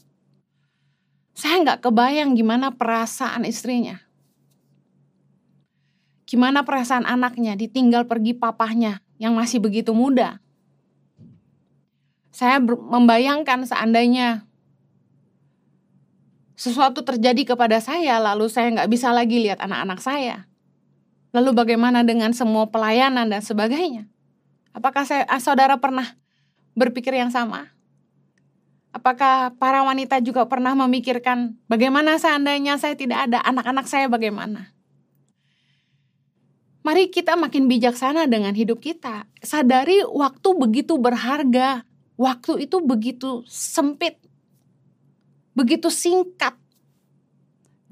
Saya 1.37 1.61
nggak 1.61 1.85
kebayang 1.85 2.33
gimana 2.33 2.73
perasaan 2.73 3.45
istrinya. 3.45 4.01
Gimana 6.25 6.65
perasaan 6.65 7.05
anaknya 7.05 7.53
ditinggal 7.53 8.09
pergi 8.09 8.33
papahnya 8.33 9.05
yang 9.21 9.37
masih 9.37 9.61
begitu 9.61 9.93
muda. 9.93 10.41
Saya 12.33 12.57
membayangkan 12.57 13.69
seandainya 13.69 14.49
sesuatu 16.57 17.05
terjadi 17.05 17.53
kepada 17.53 17.77
saya, 17.85 18.17
lalu 18.17 18.49
saya 18.49 18.73
nggak 18.73 18.89
bisa 18.89 19.13
lagi 19.13 19.37
lihat 19.37 19.61
anak-anak 19.61 20.01
saya. 20.01 20.49
Lalu 21.37 21.53
bagaimana 21.53 22.01
dengan 22.01 22.33
semua 22.33 22.65
pelayanan 22.65 23.29
dan 23.29 23.45
sebagainya? 23.45 24.09
Apakah 24.73 25.05
saya, 25.05 25.29
saudara 25.37 25.77
pernah 25.77 26.17
berpikir 26.73 27.13
yang 27.13 27.29
sama? 27.29 27.76
Apakah 28.97 29.53
para 29.61 29.85
wanita 29.85 30.17
juga 30.25 30.49
pernah 30.49 30.73
memikirkan 30.73 31.53
bagaimana 31.69 32.17
seandainya 32.17 32.81
saya 32.81 32.97
tidak 32.97 33.29
ada 33.29 33.45
anak-anak 33.45 33.85
saya 33.85 34.09
bagaimana? 34.09 34.73
Mari 36.81 37.13
kita 37.13 37.37
makin 37.37 37.69
bijaksana 37.69 38.25
dengan 38.25 38.57
hidup 38.57 38.81
kita. 38.81 39.29
Sadari 39.37 40.01
waktu 40.01 40.49
begitu 40.57 40.97
berharga. 40.97 41.85
Waktu 42.17 42.65
itu 42.65 42.81
begitu 42.81 43.45
sempit. 43.45 44.17
Begitu 45.53 45.93
singkat. 45.93 46.57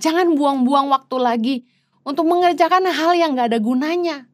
Jangan 0.02 0.34
buang-buang 0.34 0.90
waktu 0.90 1.18
lagi 1.22 1.56
untuk 2.02 2.26
mengerjakan 2.26 2.90
hal 2.90 3.14
yang 3.14 3.38
gak 3.38 3.54
ada 3.54 3.62
gunanya. 3.62 4.26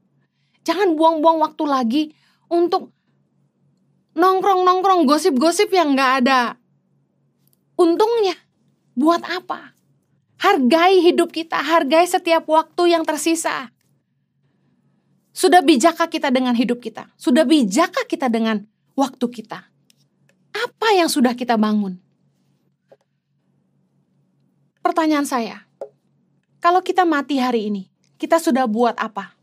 Jangan 0.64 0.96
buang-buang 0.96 1.44
waktu 1.44 1.64
lagi 1.68 2.04
untuk 2.48 2.96
nongkrong-nongkrong 4.16 5.04
gosip-gosip 5.04 5.68
yang 5.76 6.00
gak 6.00 6.24
ada 6.24 6.61
Untungnya, 7.82 8.38
buat 8.94 9.26
apa? 9.26 9.74
Hargai 10.38 11.02
hidup 11.02 11.34
kita, 11.34 11.58
hargai 11.58 12.06
setiap 12.06 12.46
waktu 12.46 12.94
yang 12.94 13.02
tersisa. 13.02 13.74
Sudah 15.34 15.66
bijakkah 15.66 16.06
kita 16.06 16.30
dengan 16.30 16.54
hidup 16.54 16.78
kita? 16.78 17.10
Sudah 17.18 17.42
bijakkah 17.42 18.06
kita 18.06 18.30
dengan 18.30 18.62
waktu 18.94 19.26
kita? 19.26 19.66
Apa 20.54 20.88
yang 20.94 21.10
sudah 21.10 21.34
kita 21.34 21.58
bangun? 21.58 21.98
Pertanyaan 24.86 25.26
saya, 25.26 25.66
kalau 26.62 26.86
kita 26.86 27.02
mati 27.08 27.42
hari 27.42 27.70
ini, 27.74 27.90
kita 28.22 28.38
sudah 28.38 28.70
buat 28.70 28.94
apa? 29.02 29.34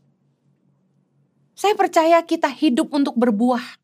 Saya 1.59 1.75
percaya 1.75 2.23
kita 2.23 2.47
hidup 2.47 2.87
untuk 2.95 3.19
berbuah. 3.19 3.78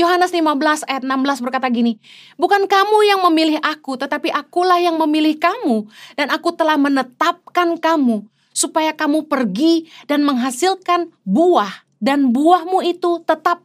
Yohanes 0.00 0.32
15 0.32 0.88
ayat 0.88 1.04
16 1.04 1.44
berkata 1.44 1.68
gini, 1.68 2.00
Bukan 2.40 2.64
kamu 2.64 2.98
yang 3.04 3.20
memilih 3.28 3.60
aku, 3.60 4.00
tetapi 4.00 4.32
akulah 4.32 4.80
yang 4.80 4.96
memilih 4.96 5.36
kamu, 5.36 5.84
dan 6.16 6.32
aku 6.32 6.56
telah 6.56 6.80
menetapkan 6.80 7.76
kamu, 7.76 8.24
supaya 8.56 8.96
kamu 8.96 9.28
pergi 9.28 9.92
dan 10.08 10.24
menghasilkan 10.24 11.12
buah, 11.28 11.84
dan 12.00 12.32
buahmu 12.32 12.80
itu 12.80 13.20
tetap 13.28 13.60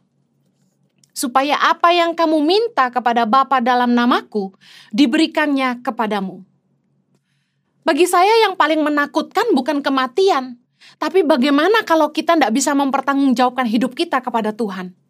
supaya 1.16 1.56
apa 1.56 1.96
yang 1.96 2.12
kamu 2.12 2.44
minta 2.44 2.92
kepada 2.92 3.24
Bapa 3.24 3.64
dalam 3.64 3.96
namaku 3.96 4.52
diberikannya 4.92 5.80
kepadamu. 5.80 6.44
Bagi 7.88 8.04
saya 8.04 8.44
yang 8.44 8.52
paling 8.60 8.84
menakutkan 8.84 9.56
bukan 9.56 9.80
kematian, 9.80 10.60
tapi 11.00 11.24
bagaimana 11.24 11.88
kalau 11.88 12.12
kita 12.12 12.36
tidak 12.36 12.52
bisa 12.52 12.76
mempertanggungjawabkan 12.76 13.64
hidup 13.64 13.96
kita 13.96 14.20
kepada 14.20 14.52
Tuhan. 14.52 15.05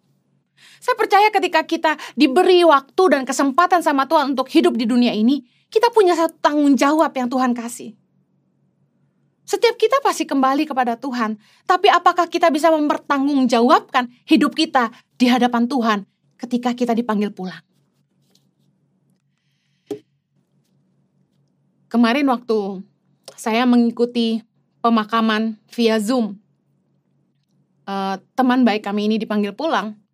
Saya 0.86 0.94
percaya 0.94 1.34
ketika 1.34 1.66
kita 1.66 1.92
diberi 2.14 2.62
waktu 2.62 3.02
dan 3.10 3.26
kesempatan 3.26 3.82
sama 3.82 4.06
Tuhan 4.06 4.38
untuk 4.38 4.46
hidup 4.46 4.78
di 4.78 4.86
dunia 4.86 5.10
ini, 5.10 5.42
kita 5.66 5.90
punya 5.90 6.14
satu 6.14 6.38
tanggung 6.38 6.78
jawab 6.78 7.10
yang 7.10 7.26
Tuhan 7.26 7.58
kasih. 7.58 7.98
Setiap 9.42 9.74
kita 9.74 9.98
pasti 9.98 10.30
kembali 10.30 10.62
kepada 10.62 10.94
Tuhan, 10.94 11.42
tapi 11.66 11.90
apakah 11.90 12.30
kita 12.30 12.54
bisa 12.54 12.70
mempertanggungjawabkan 12.70 14.06
hidup 14.30 14.54
kita 14.54 14.94
di 15.18 15.26
hadapan 15.26 15.66
Tuhan 15.66 15.98
ketika 16.38 16.70
kita 16.70 16.94
dipanggil 16.94 17.34
pulang? 17.34 17.58
Kemarin 21.90 22.30
waktu 22.30 22.86
saya 23.34 23.66
mengikuti 23.66 24.38
pemakaman 24.78 25.58
via 25.66 25.98
Zoom, 25.98 26.38
uh, 27.90 28.22
teman 28.38 28.62
baik 28.62 28.86
kami 28.86 29.10
ini 29.10 29.18
dipanggil 29.18 29.50
pulang 29.50 30.05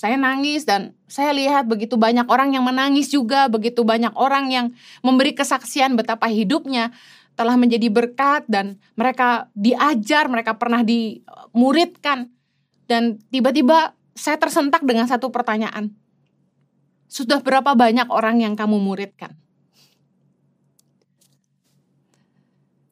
saya 0.00 0.16
nangis 0.16 0.64
dan 0.64 0.96
saya 1.12 1.36
lihat 1.36 1.68
begitu 1.68 2.00
banyak 2.00 2.24
orang 2.24 2.56
yang 2.56 2.64
menangis 2.64 3.12
juga, 3.12 3.52
begitu 3.52 3.84
banyak 3.84 4.16
orang 4.16 4.48
yang 4.48 4.66
memberi 5.04 5.36
kesaksian 5.36 5.92
betapa 5.92 6.24
hidupnya 6.24 6.88
telah 7.36 7.60
menjadi 7.60 7.92
berkat 7.92 8.48
dan 8.48 8.80
mereka 8.96 9.52
diajar, 9.52 10.24
mereka 10.32 10.56
pernah 10.56 10.80
dimuridkan. 10.80 12.32
Dan 12.88 13.20
tiba-tiba 13.28 13.92
saya 14.16 14.40
tersentak 14.40 14.88
dengan 14.88 15.04
satu 15.04 15.28
pertanyaan. 15.28 15.92
Sudah 17.04 17.44
berapa 17.44 17.76
banyak 17.76 18.08
orang 18.08 18.40
yang 18.40 18.56
kamu 18.56 18.80
muridkan? 18.80 19.36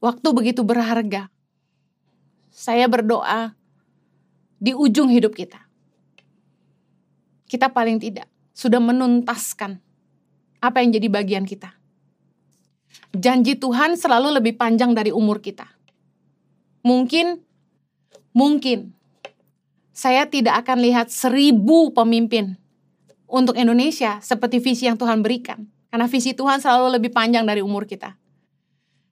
Waktu 0.05 0.29
begitu 0.37 0.61
berharga. 0.61 1.33
Saya 2.53 2.85
berdoa 2.85 3.57
di 4.61 4.77
ujung 4.77 5.09
hidup 5.09 5.33
kita 5.33 5.68
kita 7.49 7.73
paling 7.73 7.99
tidak 7.99 8.29
sudah 8.53 8.79
menuntaskan 8.79 9.81
apa 10.61 10.77
yang 10.83 10.95
jadi 10.95 11.09
bagian 11.09 11.45
kita. 11.49 11.73
Janji 13.15 13.57
Tuhan 13.57 13.97
selalu 13.97 14.37
lebih 14.37 14.55
panjang 14.61 14.93
dari 14.93 15.09
umur 15.15 15.41
kita. 15.41 15.65
Mungkin, 16.85 17.41
mungkin 18.37 18.93
saya 19.97 20.29
tidak 20.29 20.63
akan 20.67 20.79
lihat 20.85 21.09
seribu 21.11 21.91
pemimpin 21.91 22.55
untuk 23.29 23.57
Indonesia 23.57 24.21
seperti 24.23 24.61
visi 24.63 24.87
yang 24.87 25.01
Tuhan 25.01 25.25
berikan. 25.25 25.69
Karena 25.89 26.05
visi 26.05 26.37
Tuhan 26.37 26.61
selalu 26.61 27.01
lebih 27.01 27.11
panjang 27.17 27.49
dari 27.49 27.65
umur 27.65 27.89
kita. 27.89 28.13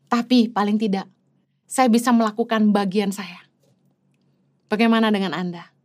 Tapi 0.06 0.52
paling 0.52 0.76
tidak, 0.76 1.08
saya 1.64 1.88
bisa 1.88 2.12
melakukan 2.12 2.70
bagian 2.70 3.10
saya. 3.10 3.48
Bagaimana 4.68 5.08
dengan 5.08 5.32
Anda? 5.32 5.75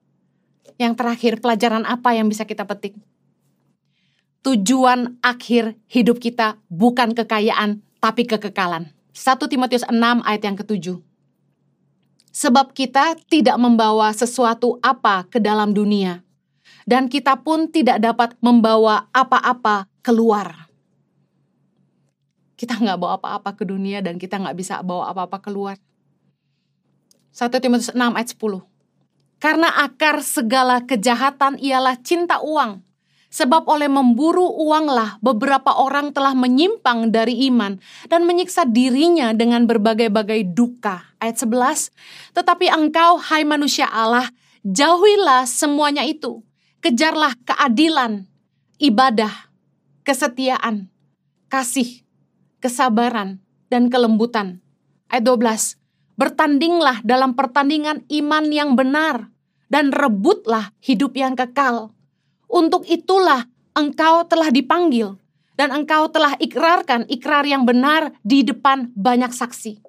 Yang 0.81 0.97
terakhir, 0.97 1.33
pelajaran 1.37 1.85
apa 1.85 2.17
yang 2.17 2.25
bisa 2.25 2.41
kita 2.41 2.65
petik? 2.65 2.97
Tujuan 4.41 5.21
akhir 5.21 5.77
hidup 5.85 6.17
kita 6.17 6.57
bukan 6.73 7.13
kekayaan, 7.13 7.85
tapi 8.01 8.25
kekekalan. 8.25 8.89
1 9.13 9.45
Timotius 9.45 9.85
6 9.85 9.93
ayat 10.25 10.41
yang 10.41 10.57
ketujuh. 10.57 10.97
Sebab 12.33 12.73
kita 12.73 13.13
tidak 13.29 13.61
membawa 13.61 14.09
sesuatu 14.09 14.81
apa 14.81 15.29
ke 15.29 15.37
dalam 15.37 15.69
dunia, 15.69 16.25
dan 16.89 17.05
kita 17.05 17.37
pun 17.37 17.69
tidak 17.69 18.01
dapat 18.01 18.33
membawa 18.41 19.05
apa-apa 19.13 19.85
keluar. 20.01 20.65
Kita 22.57 22.81
nggak 22.81 22.97
bawa 22.97 23.21
apa-apa 23.21 23.53
ke 23.53 23.69
dunia 23.69 24.01
dan 24.01 24.17
kita 24.17 24.41
nggak 24.41 24.57
bisa 24.57 24.81
bawa 24.81 25.13
apa-apa 25.13 25.37
keluar. 25.45 25.77
1 27.37 27.53
Timotius 27.61 27.93
6 27.93 28.01
ayat 28.01 28.33
10. 28.33 28.70
Karena 29.41 29.73
akar 29.73 30.21
segala 30.21 30.85
kejahatan 30.85 31.57
ialah 31.57 31.97
cinta 32.05 32.37
uang. 32.45 32.85
Sebab 33.31 33.65
oleh 33.65 33.89
memburu 33.89 34.45
uanglah 34.45 35.17
beberapa 35.23 35.71
orang 35.81 36.13
telah 36.13 36.37
menyimpang 36.37 37.09
dari 37.09 37.49
iman 37.49 37.79
dan 38.05 38.27
menyiksa 38.27 38.69
dirinya 38.69 39.33
dengan 39.33 39.65
berbagai-bagai 39.65 40.51
duka. 40.53 41.15
Ayat 41.17 41.41
11, 41.41 41.89
Tetapi 42.37 42.69
engkau, 42.69 43.17
hai 43.17 43.41
manusia 43.47 43.89
Allah, 43.89 44.29
jauhilah 44.61 45.49
semuanya 45.49 46.05
itu. 46.05 46.43
Kejarlah 46.83 47.33
keadilan, 47.47 48.27
ibadah, 48.77 49.31
kesetiaan, 50.03 50.91
kasih, 51.47 52.03
kesabaran, 52.59 53.39
dan 53.71 53.87
kelembutan. 53.87 54.59
Ayat 55.07 55.23
12, 55.23 55.81
Bertandinglah 56.19 57.01
dalam 57.01 57.33
pertandingan 57.33 58.03
iman 58.11 58.45
yang 58.51 58.75
benar 58.75 59.30
dan 59.71 59.95
rebutlah 59.95 60.75
hidup 60.83 61.15
yang 61.15 61.39
kekal. 61.39 61.95
Untuk 62.51 62.83
itulah 62.91 63.47
engkau 63.71 64.27
telah 64.27 64.51
dipanggil 64.51 65.15
dan 65.55 65.71
engkau 65.71 66.11
telah 66.11 66.35
ikrarkan 66.35 67.07
ikrar 67.07 67.47
yang 67.47 67.63
benar 67.63 68.11
di 68.19 68.43
depan 68.43 68.91
banyak 68.91 69.31
saksi. 69.31 69.79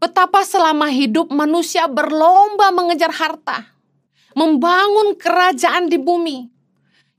Betapa 0.00 0.42
selama 0.42 0.88
hidup 0.88 1.30
manusia 1.30 1.86
berlomba 1.86 2.72
mengejar 2.74 3.12
harta, 3.12 3.70
membangun 4.32 5.14
kerajaan 5.14 5.92
di 5.92 6.00
bumi. 6.00 6.48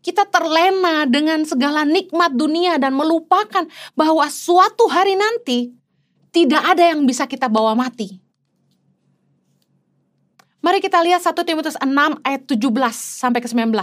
Kita 0.03 0.27
terlena 0.27 1.07
dengan 1.07 1.47
segala 1.47 1.87
nikmat 1.87 2.35
dunia 2.35 2.75
dan 2.75 2.91
melupakan 2.91 3.63
bahwa 3.95 4.27
suatu 4.27 4.91
hari 4.91 5.15
nanti 5.15 5.71
tidak 6.35 6.75
ada 6.75 6.91
yang 6.91 7.07
bisa 7.07 7.23
kita 7.23 7.47
bawa 7.47 7.71
mati. 7.71 8.22
Mari 10.63 10.79
kita 10.79 11.03
lihat 11.03 11.19
1 11.19 11.35
Timotius 11.43 11.75
6 11.75 11.91
ayat 12.23 12.47
17 12.47 12.71
sampai 12.95 13.43
ke 13.43 13.51
19. 13.51 13.75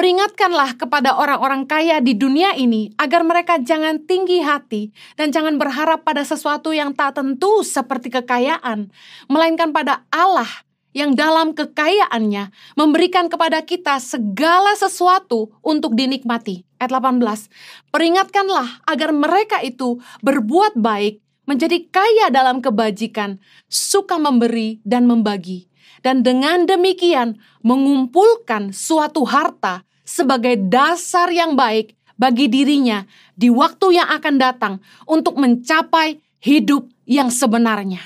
Peringatkanlah 0.00 0.80
kepada 0.80 1.12
orang-orang 1.12 1.68
kaya 1.68 2.00
di 2.00 2.16
dunia 2.16 2.56
ini 2.56 2.88
agar 2.96 3.20
mereka 3.20 3.60
jangan 3.60 4.00
tinggi 4.08 4.40
hati 4.40 4.96
dan 5.20 5.28
jangan 5.28 5.60
berharap 5.60 6.00
pada 6.00 6.24
sesuatu 6.24 6.72
yang 6.72 6.96
tak 6.96 7.20
tentu 7.20 7.60
seperti 7.60 8.08
kekayaan, 8.16 8.88
melainkan 9.28 9.76
pada 9.76 10.08
Allah 10.08 10.48
yang 10.96 11.12
dalam 11.12 11.52
kekayaannya 11.52 12.48
memberikan 12.80 13.28
kepada 13.28 13.60
kita 13.60 14.00
segala 14.00 14.72
sesuatu 14.80 15.52
untuk 15.60 15.92
dinikmati. 15.92 16.64
Ayat 16.80 16.96
18. 16.96 17.92
Peringatkanlah 17.92 18.88
agar 18.88 19.12
mereka 19.12 19.60
itu 19.60 20.00
berbuat 20.24 20.80
baik, 20.80 21.20
menjadi 21.44 21.76
kaya 21.92 22.32
dalam 22.32 22.64
kebajikan, 22.64 23.36
suka 23.68 24.16
memberi 24.16 24.80
dan 24.80 25.04
membagi 25.04 25.68
dan 26.00 26.24
dengan 26.24 26.64
demikian 26.64 27.36
mengumpulkan 27.60 28.72
suatu 28.72 29.24
harta 29.28 29.84
sebagai 30.04 30.56
dasar 30.56 31.28
yang 31.30 31.54
baik 31.54 31.94
bagi 32.16 32.48
dirinya 32.52 33.04
di 33.32 33.48
waktu 33.48 33.96
yang 34.00 34.08
akan 34.12 34.34
datang 34.36 34.74
untuk 35.08 35.40
mencapai 35.40 36.20
hidup 36.40 36.88
yang 37.08 37.32
sebenarnya. 37.32 38.00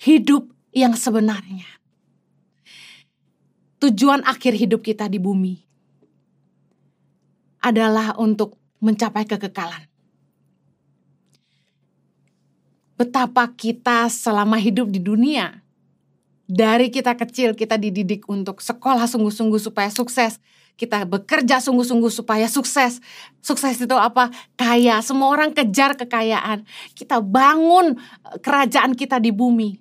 Hidup 0.00 0.48
yang 0.72 0.96
sebenarnya. 0.96 1.68
Tujuan 3.80 4.20
akhir 4.28 4.56
hidup 4.60 4.84
kita 4.84 5.08
di 5.08 5.16
bumi 5.16 5.56
adalah 7.64 8.16
untuk 8.16 8.56
mencapai 8.80 9.24
kekekalan. 9.28 9.88
Betapa 13.00 13.48
kita 13.56 14.12
selama 14.12 14.60
hidup 14.60 14.92
di 14.92 15.00
dunia 15.00 15.64
dari 16.50 16.90
kita 16.90 17.14
kecil 17.14 17.54
kita 17.54 17.78
dididik 17.78 18.26
untuk 18.26 18.58
sekolah 18.58 19.06
sungguh-sungguh 19.06 19.62
supaya 19.62 19.86
sukses. 19.86 20.42
Kita 20.74 21.06
bekerja 21.06 21.62
sungguh-sungguh 21.62 22.10
supaya 22.10 22.50
sukses. 22.50 22.98
Sukses 23.38 23.78
itu 23.78 23.94
apa? 23.94 24.34
Kaya. 24.58 24.98
Semua 24.98 25.30
orang 25.30 25.54
kejar 25.54 25.94
kekayaan. 25.94 26.66
Kita 26.98 27.22
bangun 27.22 27.94
eh, 27.94 28.38
kerajaan 28.42 28.98
kita 28.98 29.22
di 29.22 29.30
bumi. 29.30 29.78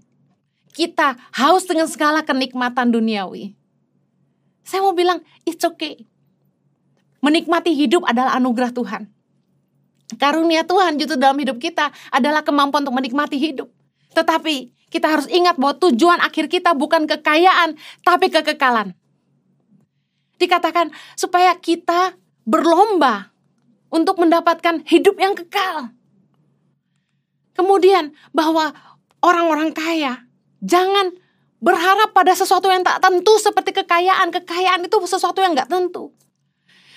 Kita 0.70 1.18
haus 1.42 1.66
dengan 1.66 1.90
segala 1.90 2.22
kenikmatan 2.22 2.94
duniawi. 2.94 3.58
Saya 4.62 4.86
mau 4.86 4.94
bilang, 4.94 5.26
it's 5.50 5.66
okay. 5.66 6.06
Menikmati 7.26 7.74
hidup 7.74 8.06
adalah 8.06 8.38
anugerah 8.38 8.70
Tuhan. 8.70 9.10
Karunia 10.22 10.62
Tuhan 10.62 11.02
justru 11.02 11.18
dalam 11.18 11.40
hidup 11.42 11.58
kita 11.58 11.90
adalah 12.14 12.46
kemampuan 12.46 12.86
untuk 12.86 12.94
menikmati 13.02 13.42
hidup. 13.42 13.74
Tetapi 14.14 14.79
kita 14.90 15.06
harus 15.06 15.28
ingat 15.30 15.58
bahwa 15.62 15.78
tujuan 15.90 16.20
akhir 16.22 16.50
kita 16.50 16.74
bukan 16.74 17.06
kekayaan, 17.06 17.78
tapi 18.02 18.34
kekekalan. 18.34 18.98
Dikatakan 20.42 20.90
supaya 21.14 21.54
kita 21.58 22.18
berlomba 22.46 23.30
untuk 23.94 24.18
mendapatkan 24.18 24.82
hidup 24.90 25.18
yang 25.22 25.38
kekal. 25.38 25.94
Kemudian 27.54 28.16
bahwa 28.32 28.72
orang-orang 29.20 29.76
kaya 29.76 30.26
jangan 30.64 31.12
berharap 31.60 32.16
pada 32.16 32.32
sesuatu 32.32 32.72
yang 32.72 32.88
tak 32.88 33.04
tentu 33.04 33.36
seperti 33.36 33.76
kekayaan. 33.84 34.32
Kekayaan 34.32 34.88
itu 34.88 34.98
sesuatu 35.04 35.44
yang 35.44 35.54
gak 35.54 35.68
tentu. 35.68 36.16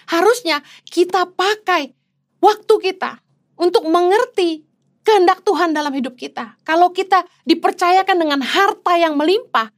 Harusnya 0.06 0.62
kita 0.86 1.26
pakai 1.34 1.94
waktu 2.38 2.74
kita 2.78 3.18
untuk 3.58 3.86
mengerti 3.90 4.62
kehendak 5.02 5.42
Tuhan 5.42 5.74
dalam 5.74 5.92
hidup 5.92 6.14
kita. 6.14 6.58
Kalau 6.62 6.90
kita 6.94 7.26
dipercayakan 7.46 8.16
dengan 8.16 8.40
harta 8.42 8.94
yang 8.98 9.18
melimpah, 9.18 9.70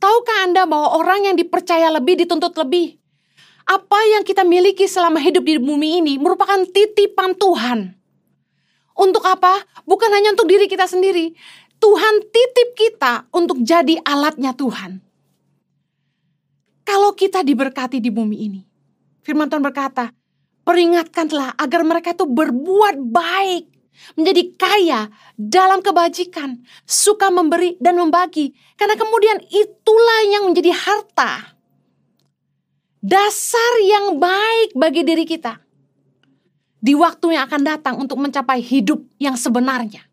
tahukah 0.00 0.38
Anda 0.44 0.68
bahwa 0.68 1.00
orang 1.00 1.32
yang 1.32 1.36
dipercaya 1.36 1.88
lebih 1.92 2.24
dituntut 2.24 2.52
lebih? 2.56 3.00
Apa 3.66 3.98
yang 4.14 4.22
kita 4.22 4.46
miliki 4.46 4.86
selama 4.86 5.18
hidup 5.18 5.42
di 5.42 5.58
bumi 5.58 5.98
ini 5.98 6.14
merupakan 6.22 6.62
titipan 6.70 7.34
Tuhan. 7.34 7.98
Untuk 8.96 9.26
apa? 9.26 9.60
Bukan 9.82 10.08
hanya 10.08 10.32
untuk 10.32 10.46
diri 10.46 10.70
kita 10.70 10.86
sendiri. 10.86 11.34
Tuhan 11.76 12.14
titip 12.32 12.72
kita 12.78 13.28
untuk 13.34 13.60
jadi 13.60 14.00
alatnya 14.06 14.56
Tuhan. 14.56 15.02
Kalau 16.86 17.12
kita 17.18 17.42
diberkati 17.42 17.98
di 17.98 18.08
bumi 18.14 18.46
ini, 18.46 18.62
firman 19.26 19.50
Tuhan 19.50 19.60
berkata, 19.60 20.14
peringatkanlah 20.62 21.58
agar 21.58 21.82
mereka 21.82 22.14
itu 22.14 22.24
berbuat 22.24 22.96
baik 23.02 23.75
menjadi 24.14 24.42
kaya 24.56 25.00
dalam 25.36 25.84
kebajikan, 25.84 26.60
suka 26.84 27.28
memberi 27.28 27.76
dan 27.78 27.96
membagi, 27.96 28.56
karena 28.76 28.96
kemudian 28.96 29.38
itulah 29.48 30.20
yang 30.30 30.48
menjadi 30.48 30.72
harta, 30.72 31.56
dasar 33.00 33.72
yang 33.84 34.18
baik 34.18 34.74
bagi 34.74 35.02
diri 35.06 35.24
kita 35.28 35.60
di 36.82 36.94
waktu 36.94 37.34
yang 37.34 37.50
akan 37.50 37.62
datang 37.66 37.94
untuk 37.98 38.20
mencapai 38.22 38.62
hidup 38.62 39.02
yang 39.18 39.34
sebenarnya. 39.34 40.06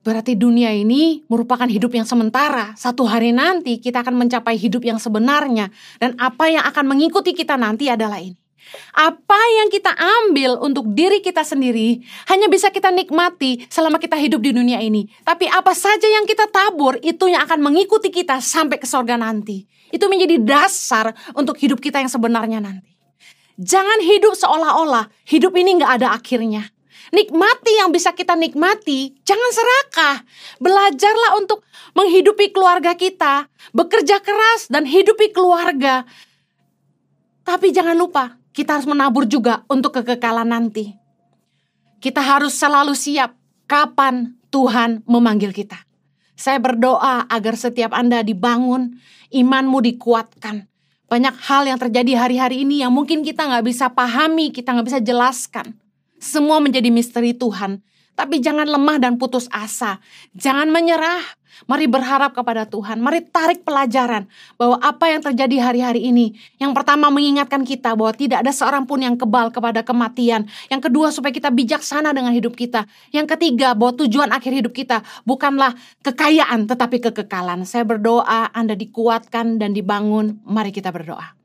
Berarti 0.00 0.32
dunia 0.32 0.72
ini 0.72 1.28
merupakan 1.28 1.68
hidup 1.68 1.92
yang 1.92 2.08
sementara. 2.08 2.72
Satu 2.72 3.04
hari 3.04 3.36
nanti 3.36 3.76
kita 3.76 4.00
akan 4.00 4.16
mencapai 4.16 4.56
hidup 4.56 4.80
yang 4.80 4.96
sebenarnya. 4.96 5.68
Dan 6.00 6.16
apa 6.16 6.48
yang 6.48 6.64
akan 6.64 6.84
mengikuti 6.88 7.36
kita 7.36 7.60
nanti 7.60 7.92
adalah 7.92 8.16
ini. 8.16 8.40
Apa 8.94 9.40
yang 9.60 9.68
kita 9.70 9.94
ambil 9.94 10.58
untuk 10.62 10.90
diri 10.90 11.22
kita 11.22 11.46
sendiri 11.46 12.02
hanya 12.30 12.50
bisa 12.50 12.70
kita 12.70 12.90
nikmati 12.90 13.66
selama 13.70 13.98
kita 14.02 14.18
hidup 14.18 14.42
di 14.42 14.50
dunia 14.50 14.82
ini. 14.82 15.06
Tapi 15.22 15.46
apa 15.46 15.74
saja 15.74 16.06
yang 16.06 16.26
kita 16.26 16.50
tabur 16.50 16.98
itu 17.02 17.30
yang 17.30 17.46
akan 17.46 17.62
mengikuti 17.62 18.10
kita 18.10 18.42
sampai 18.42 18.78
ke 18.78 18.86
sorga 18.86 19.14
nanti. 19.14 19.66
Itu 19.90 20.06
menjadi 20.06 20.38
dasar 20.38 21.14
untuk 21.34 21.58
hidup 21.58 21.82
kita 21.82 21.98
yang 22.02 22.10
sebenarnya 22.10 22.62
nanti. 22.62 22.90
Jangan 23.60 24.00
hidup 24.00 24.32
seolah-olah 24.40 25.12
hidup 25.28 25.52
ini 25.52 25.76
nggak 25.76 26.00
ada 26.00 26.16
akhirnya. 26.16 26.72
Nikmati 27.10 27.74
yang 27.74 27.90
bisa 27.90 28.14
kita 28.14 28.38
nikmati, 28.38 29.18
jangan 29.26 29.50
serakah. 29.50 30.16
Belajarlah 30.62 31.42
untuk 31.42 31.66
menghidupi 31.92 32.54
keluarga 32.54 32.94
kita, 32.94 33.50
bekerja 33.74 34.22
keras 34.22 34.70
dan 34.70 34.86
hidupi 34.86 35.34
keluarga. 35.34 36.06
Tapi 37.42 37.74
jangan 37.74 37.98
lupa, 37.98 38.39
kita 38.50 38.78
harus 38.78 38.88
menabur 38.88 39.26
juga 39.26 39.62
untuk 39.70 40.00
kekekalan 40.00 40.50
nanti. 40.50 40.94
Kita 42.00 42.18
harus 42.24 42.56
selalu 42.56 42.96
siap 42.96 43.36
kapan 43.68 44.34
Tuhan 44.50 45.06
memanggil 45.06 45.54
kita. 45.54 45.78
Saya 46.34 46.56
berdoa 46.56 47.28
agar 47.28 47.54
setiap 47.54 47.92
Anda 47.92 48.24
dibangun, 48.24 48.96
imanmu 49.28 49.78
dikuatkan. 49.84 50.66
Banyak 51.10 51.36
hal 51.44 51.68
yang 51.68 51.78
terjadi 51.78 52.16
hari-hari 52.16 52.64
ini 52.64 52.80
yang 52.80 52.94
mungkin 52.94 53.20
kita 53.20 53.44
nggak 53.44 53.66
bisa 53.66 53.92
pahami, 53.92 54.48
kita 54.48 54.72
nggak 54.72 54.88
bisa 54.88 55.00
jelaskan. 55.04 55.76
Semua 56.16 56.62
menjadi 56.62 56.88
misteri 56.88 57.36
Tuhan. 57.36 57.84
Tapi 58.16 58.40
jangan 58.40 58.68
lemah 58.68 59.00
dan 59.00 59.16
putus 59.16 59.48
asa. 59.52 60.00
Jangan 60.36 60.68
menyerah. 60.68 61.20
Mari 61.66 61.90
berharap 61.90 62.32
kepada 62.36 62.68
Tuhan. 62.68 63.02
Mari 63.02 63.26
tarik 63.26 63.66
pelajaran 63.66 64.28
bahwa 64.54 64.78
apa 64.78 65.10
yang 65.10 65.20
terjadi 65.24 65.56
hari-hari 65.70 66.06
ini. 66.06 66.36
Yang 66.60 66.72
pertama 66.76 67.08
mengingatkan 67.08 67.66
kita 67.66 67.96
bahwa 67.96 68.12
tidak 68.14 68.46
ada 68.46 68.52
seorang 68.54 68.84
pun 68.86 69.02
yang 69.02 69.16
kebal 69.18 69.50
kepada 69.50 69.82
kematian. 69.82 70.46
Yang 70.68 70.90
kedua 70.90 71.10
supaya 71.10 71.34
kita 71.34 71.50
bijaksana 71.50 72.14
dengan 72.14 72.30
hidup 72.30 72.54
kita. 72.54 72.86
Yang 73.10 73.36
ketiga 73.36 73.74
bahwa 73.74 73.96
tujuan 74.04 74.30
akhir 74.30 74.52
hidup 74.52 74.72
kita 74.76 75.02
bukanlah 75.24 75.74
kekayaan 76.06 76.68
tetapi 76.68 77.02
kekekalan. 77.10 77.66
Saya 77.66 77.82
berdoa 77.82 78.52
Anda 78.54 78.78
dikuatkan 78.78 79.58
dan 79.58 79.72
dibangun. 79.72 80.44
Mari 80.44 80.70
kita 80.70 80.92
berdoa. 80.92 81.39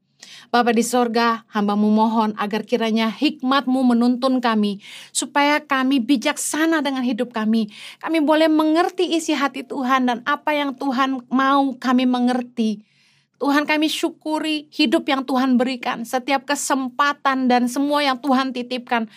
Bapa 0.56 0.72
di 0.72 0.88
sorga, 0.88 1.44
hambamu 1.52 1.92
mohon 1.92 2.32
agar 2.40 2.64
kiranya 2.64 3.12
hikmatmu 3.12 3.92
menuntun 3.92 4.40
kami, 4.40 4.80
supaya 5.12 5.60
kami 5.60 6.00
bijaksana 6.00 6.80
dengan 6.80 7.04
hidup 7.04 7.36
kami. 7.36 7.68
Kami 8.00 8.24
boleh 8.24 8.48
mengerti 8.48 9.20
isi 9.20 9.36
hati 9.36 9.68
Tuhan 9.68 10.08
dan 10.08 10.24
apa 10.24 10.56
yang 10.56 10.72
Tuhan 10.80 11.28
mau 11.28 11.76
kami 11.76 12.08
mengerti. 12.08 12.80
Tuhan 13.36 13.68
kami 13.68 13.92
syukuri 13.92 14.72
hidup 14.72 15.04
yang 15.12 15.28
Tuhan 15.28 15.60
berikan, 15.60 16.08
setiap 16.08 16.48
kesempatan 16.48 17.52
dan 17.52 17.68
semua 17.68 18.08
yang 18.08 18.16
Tuhan 18.24 18.56
titipkan. 18.56 19.12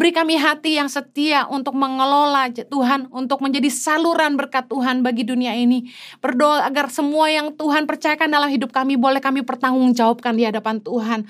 Beri 0.00 0.16
kami 0.16 0.40
hati 0.40 0.80
yang 0.80 0.88
setia 0.88 1.44
untuk 1.52 1.76
mengelola 1.76 2.48
Tuhan, 2.48 3.12
untuk 3.12 3.44
menjadi 3.44 3.68
saluran 3.68 4.32
berkat 4.32 4.64
Tuhan 4.64 5.04
bagi 5.04 5.28
dunia 5.28 5.52
ini. 5.52 5.92
Berdoa 6.24 6.64
agar 6.64 6.88
semua 6.88 7.28
yang 7.28 7.52
Tuhan 7.52 7.84
percayakan 7.84 8.32
dalam 8.32 8.48
hidup 8.48 8.72
kami 8.72 8.96
boleh 8.96 9.20
kami 9.20 9.44
pertanggungjawabkan 9.44 10.40
di 10.40 10.48
hadapan 10.48 10.80
Tuhan. 10.80 11.28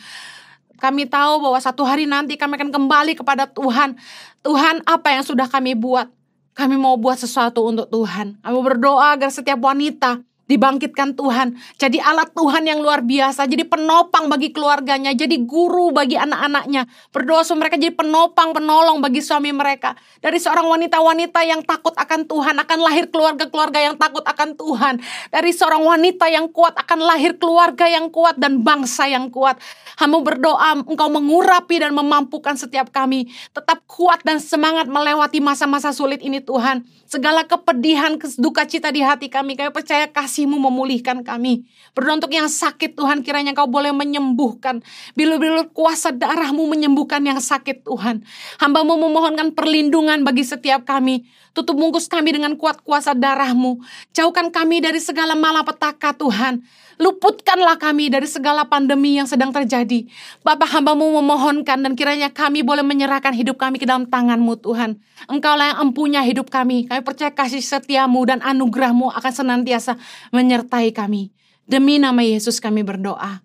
Kami 0.78 1.02
tahu 1.10 1.50
bahwa 1.50 1.58
satu 1.58 1.82
hari 1.82 2.06
nanti 2.06 2.38
kami 2.38 2.54
akan 2.62 2.70
kembali 2.70 3.18
kepada 3.18 3.50
Tuhan. 3.50 3.98
Tuhan, 4.46 4.86
apa 4.86 5.18
yang 5.18 5.26
sudah 5.26 5.50
kami 5.50 5.74
buat? 5.74 6.06
Kami 6.54 6.78
mau 6.78 6.94
buat 6.94 7.18
sesuatu 7.18 7.66
untuk 7.66 7.90
Tuhan. 7.90 8.38
Kami 8.38 8.58
berdoa 8.62 9.18
agar 9.18 9.34
setiap 9.34 9.58
wanita 9.58 10.22
dibangkitkan 10.50 11.14
Tuhan, 11.14 11.54
jadi 11.78 12.02
alat 12.02 12.34
Tuhan 12.34 12.66
yang 12.66 12.82
luar 12.82 13.06
biasa, 13.06 13.46
jadi 13.46 13.62
penopang 13.62 14.26
bagi 14.26 14.50
keluarganya, 14.50 15.14
jadi 15.14 15.38
guru 15.46 15.94
bagi 15.94 16.18
anak-anaknya. 16.18 16.90
Berdoa 17.14 17.46
supaya 17.46 17.70
mereka 17.70 17.78
jadi 17.78 17.94
penopang, 17.94 18.50
penolong 18.50 18.98
bagi 18.98 19.22
suami 19.22 19.54
mereka. 19.54 19.94
Dari 20.18 20.42
seorang 20.42 20.66
wanita-wanita 20.66 21.46
yang 21.46 21.62
takut 21.62 21.94
akan 21.94 22.26
Tuhan, 22.26 22.58
akan 22.58 22.78
lahir 22.82 23.06
keluarga-keluarga 23.14 23.78
yang 23.78 23.94
takut 23.94 24.26
akan 24.26 24.58
Tuhan. 24.58 24.94
Dari 25.30 25.50
seorang 25.54 25.86
wanita 25.86 26.26
yang 26.26 26.50
kuat 26.50 26.74
akan 26.74 26.98
lahir 27.06 27.38
keluarga 27.38 27.86
yang 27.86 28.10
kuat 28.10 28.34
dan 28.42 28.66
bangsa 28.66 29.06
yang 29.06 29.30
kuat. 29.30 29.62
Hamba 30.00 30.18
berdoa 30.24 30.80
engkau 30.80 31.12
mengurapi 31.12 31.76
dan 31.78 31.92
memampukan 31.92 32.56
setiap 32.56 32.88
kami 32.88 33.28
tetap 33.52 33.84
kuat 33.84 34.24
dan 34.24 34.40
semangat 34.40 34.88
melewati 34.88 35.44
masa-masa 35.44 35.92
sulit 35.92 36.24
ini 36.24 36.40
Tuhan. 36.40 36.82
Segala 37.10 37.42
kepedihan, 37.42 38.14
duka 38.38 38.62
cita 38.64 38.94
di 38.94 39.02
hati 39.02 39.26
kami, 39.26 39.58
kami 39.58 39.74
percaya 39.74 40.06
kasih 40.06 40.39
kasihmu 40.40 40.56
memulihkan 40.56 41.20
kami. 41.20 41.68
Berdoa 41.92 42.16
untuk 42.16 42.32
yang 42.32 42.48
sakit 42.48 42.96
Tuhan 42.96 43.20
kiranya 43.20 43.52
kau 43.52 43.68
boleh 43.68 43.92
menyembuhkan. 43.92 44.80
Bilu-bilu 45.12 45.68
kuasa 45.76 46.16
darahmu 46.16 46.64
menyembuhkan 46.64 47.20
yang 47.20 47.36
sakit 47.36 47.84
Tuhan. 47.84 48.24
Hambamu 48.56 48.96
memohonkan 48.96 49.52
perlindungan 49.52 50.24
bagi 50.24 50.48
setiap 50.48 50.88
kami. 50.88 51.28
Tutup 51.50 51.74
bungkus 51.74 52.06
kami 52.06 52.30
dengan 52.30 52.54
kuat 52.54 52.78
kuasa 52.86 53.10
darahmu. 53.10 53.82
Jauhkan 54.14 54.54
kami 54.54 54.78
dari 54.78 55.02
segala 55.02 55.34
malapetaka 55.34 56.14
Tuhan. 56.14 56.62
Luputkanlah 57.00 57.80
kami 57.80 58.12
dari 58.12 58.28
segala 58.28 58.68
pandemi 58.68 59.16
yang 59.16 59.26
sedang 59.26 59.50
terjadi. 59.50 60.04
Bapak 60.44 60.68
hambamu 60.68 61.18
memohonkan 61.18 61.80
dan 61.80 61.96
kiranya 61.96 62.28
kami 62.28 62.60
boleh 62.60 62.84
menyerahkan 62.84 63.32
hidup 63.32 63.56
kami 63.56 63.80
ke 63.80 63.88
dalam 63.88 64.06
tanganmu 64.06 64.60
Tuhan. 64.60 65.00
Engkaulah 65.26 65.74
yang 65.74 65.90
empunya 65.90 66.20
hidup 66.22 66.52
kami. 66.52 66.86
Kami 66.86 67.00
percaya 67.00 67.32
kasih 67.32 67.64
setiamu 67.64 68.22
dan 68.28 68.44
anugerahmu 68.44 69.10
akan 69.16 69.32
senantiasa 69.32 69.96
menyertai 70.30 70.92
kami. 70.92 71.32
Demi 71.64 71.98
nama 71.98 72.20
Yesus 72.20 72.60
kami 72.60 72.84
berdoa. 72.84 73.42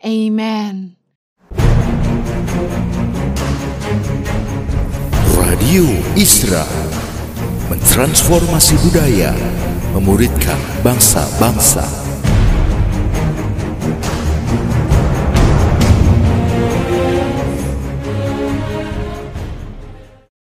Amen. 0.00 0.96
Radio 5.34 5.90
Isra 6.14 6.93
mentransformasi 7.70 8.76
budaya, 8.84 9.32
memuridkan 9.96 10.58
bangsa-bangsa. 10.84 12.03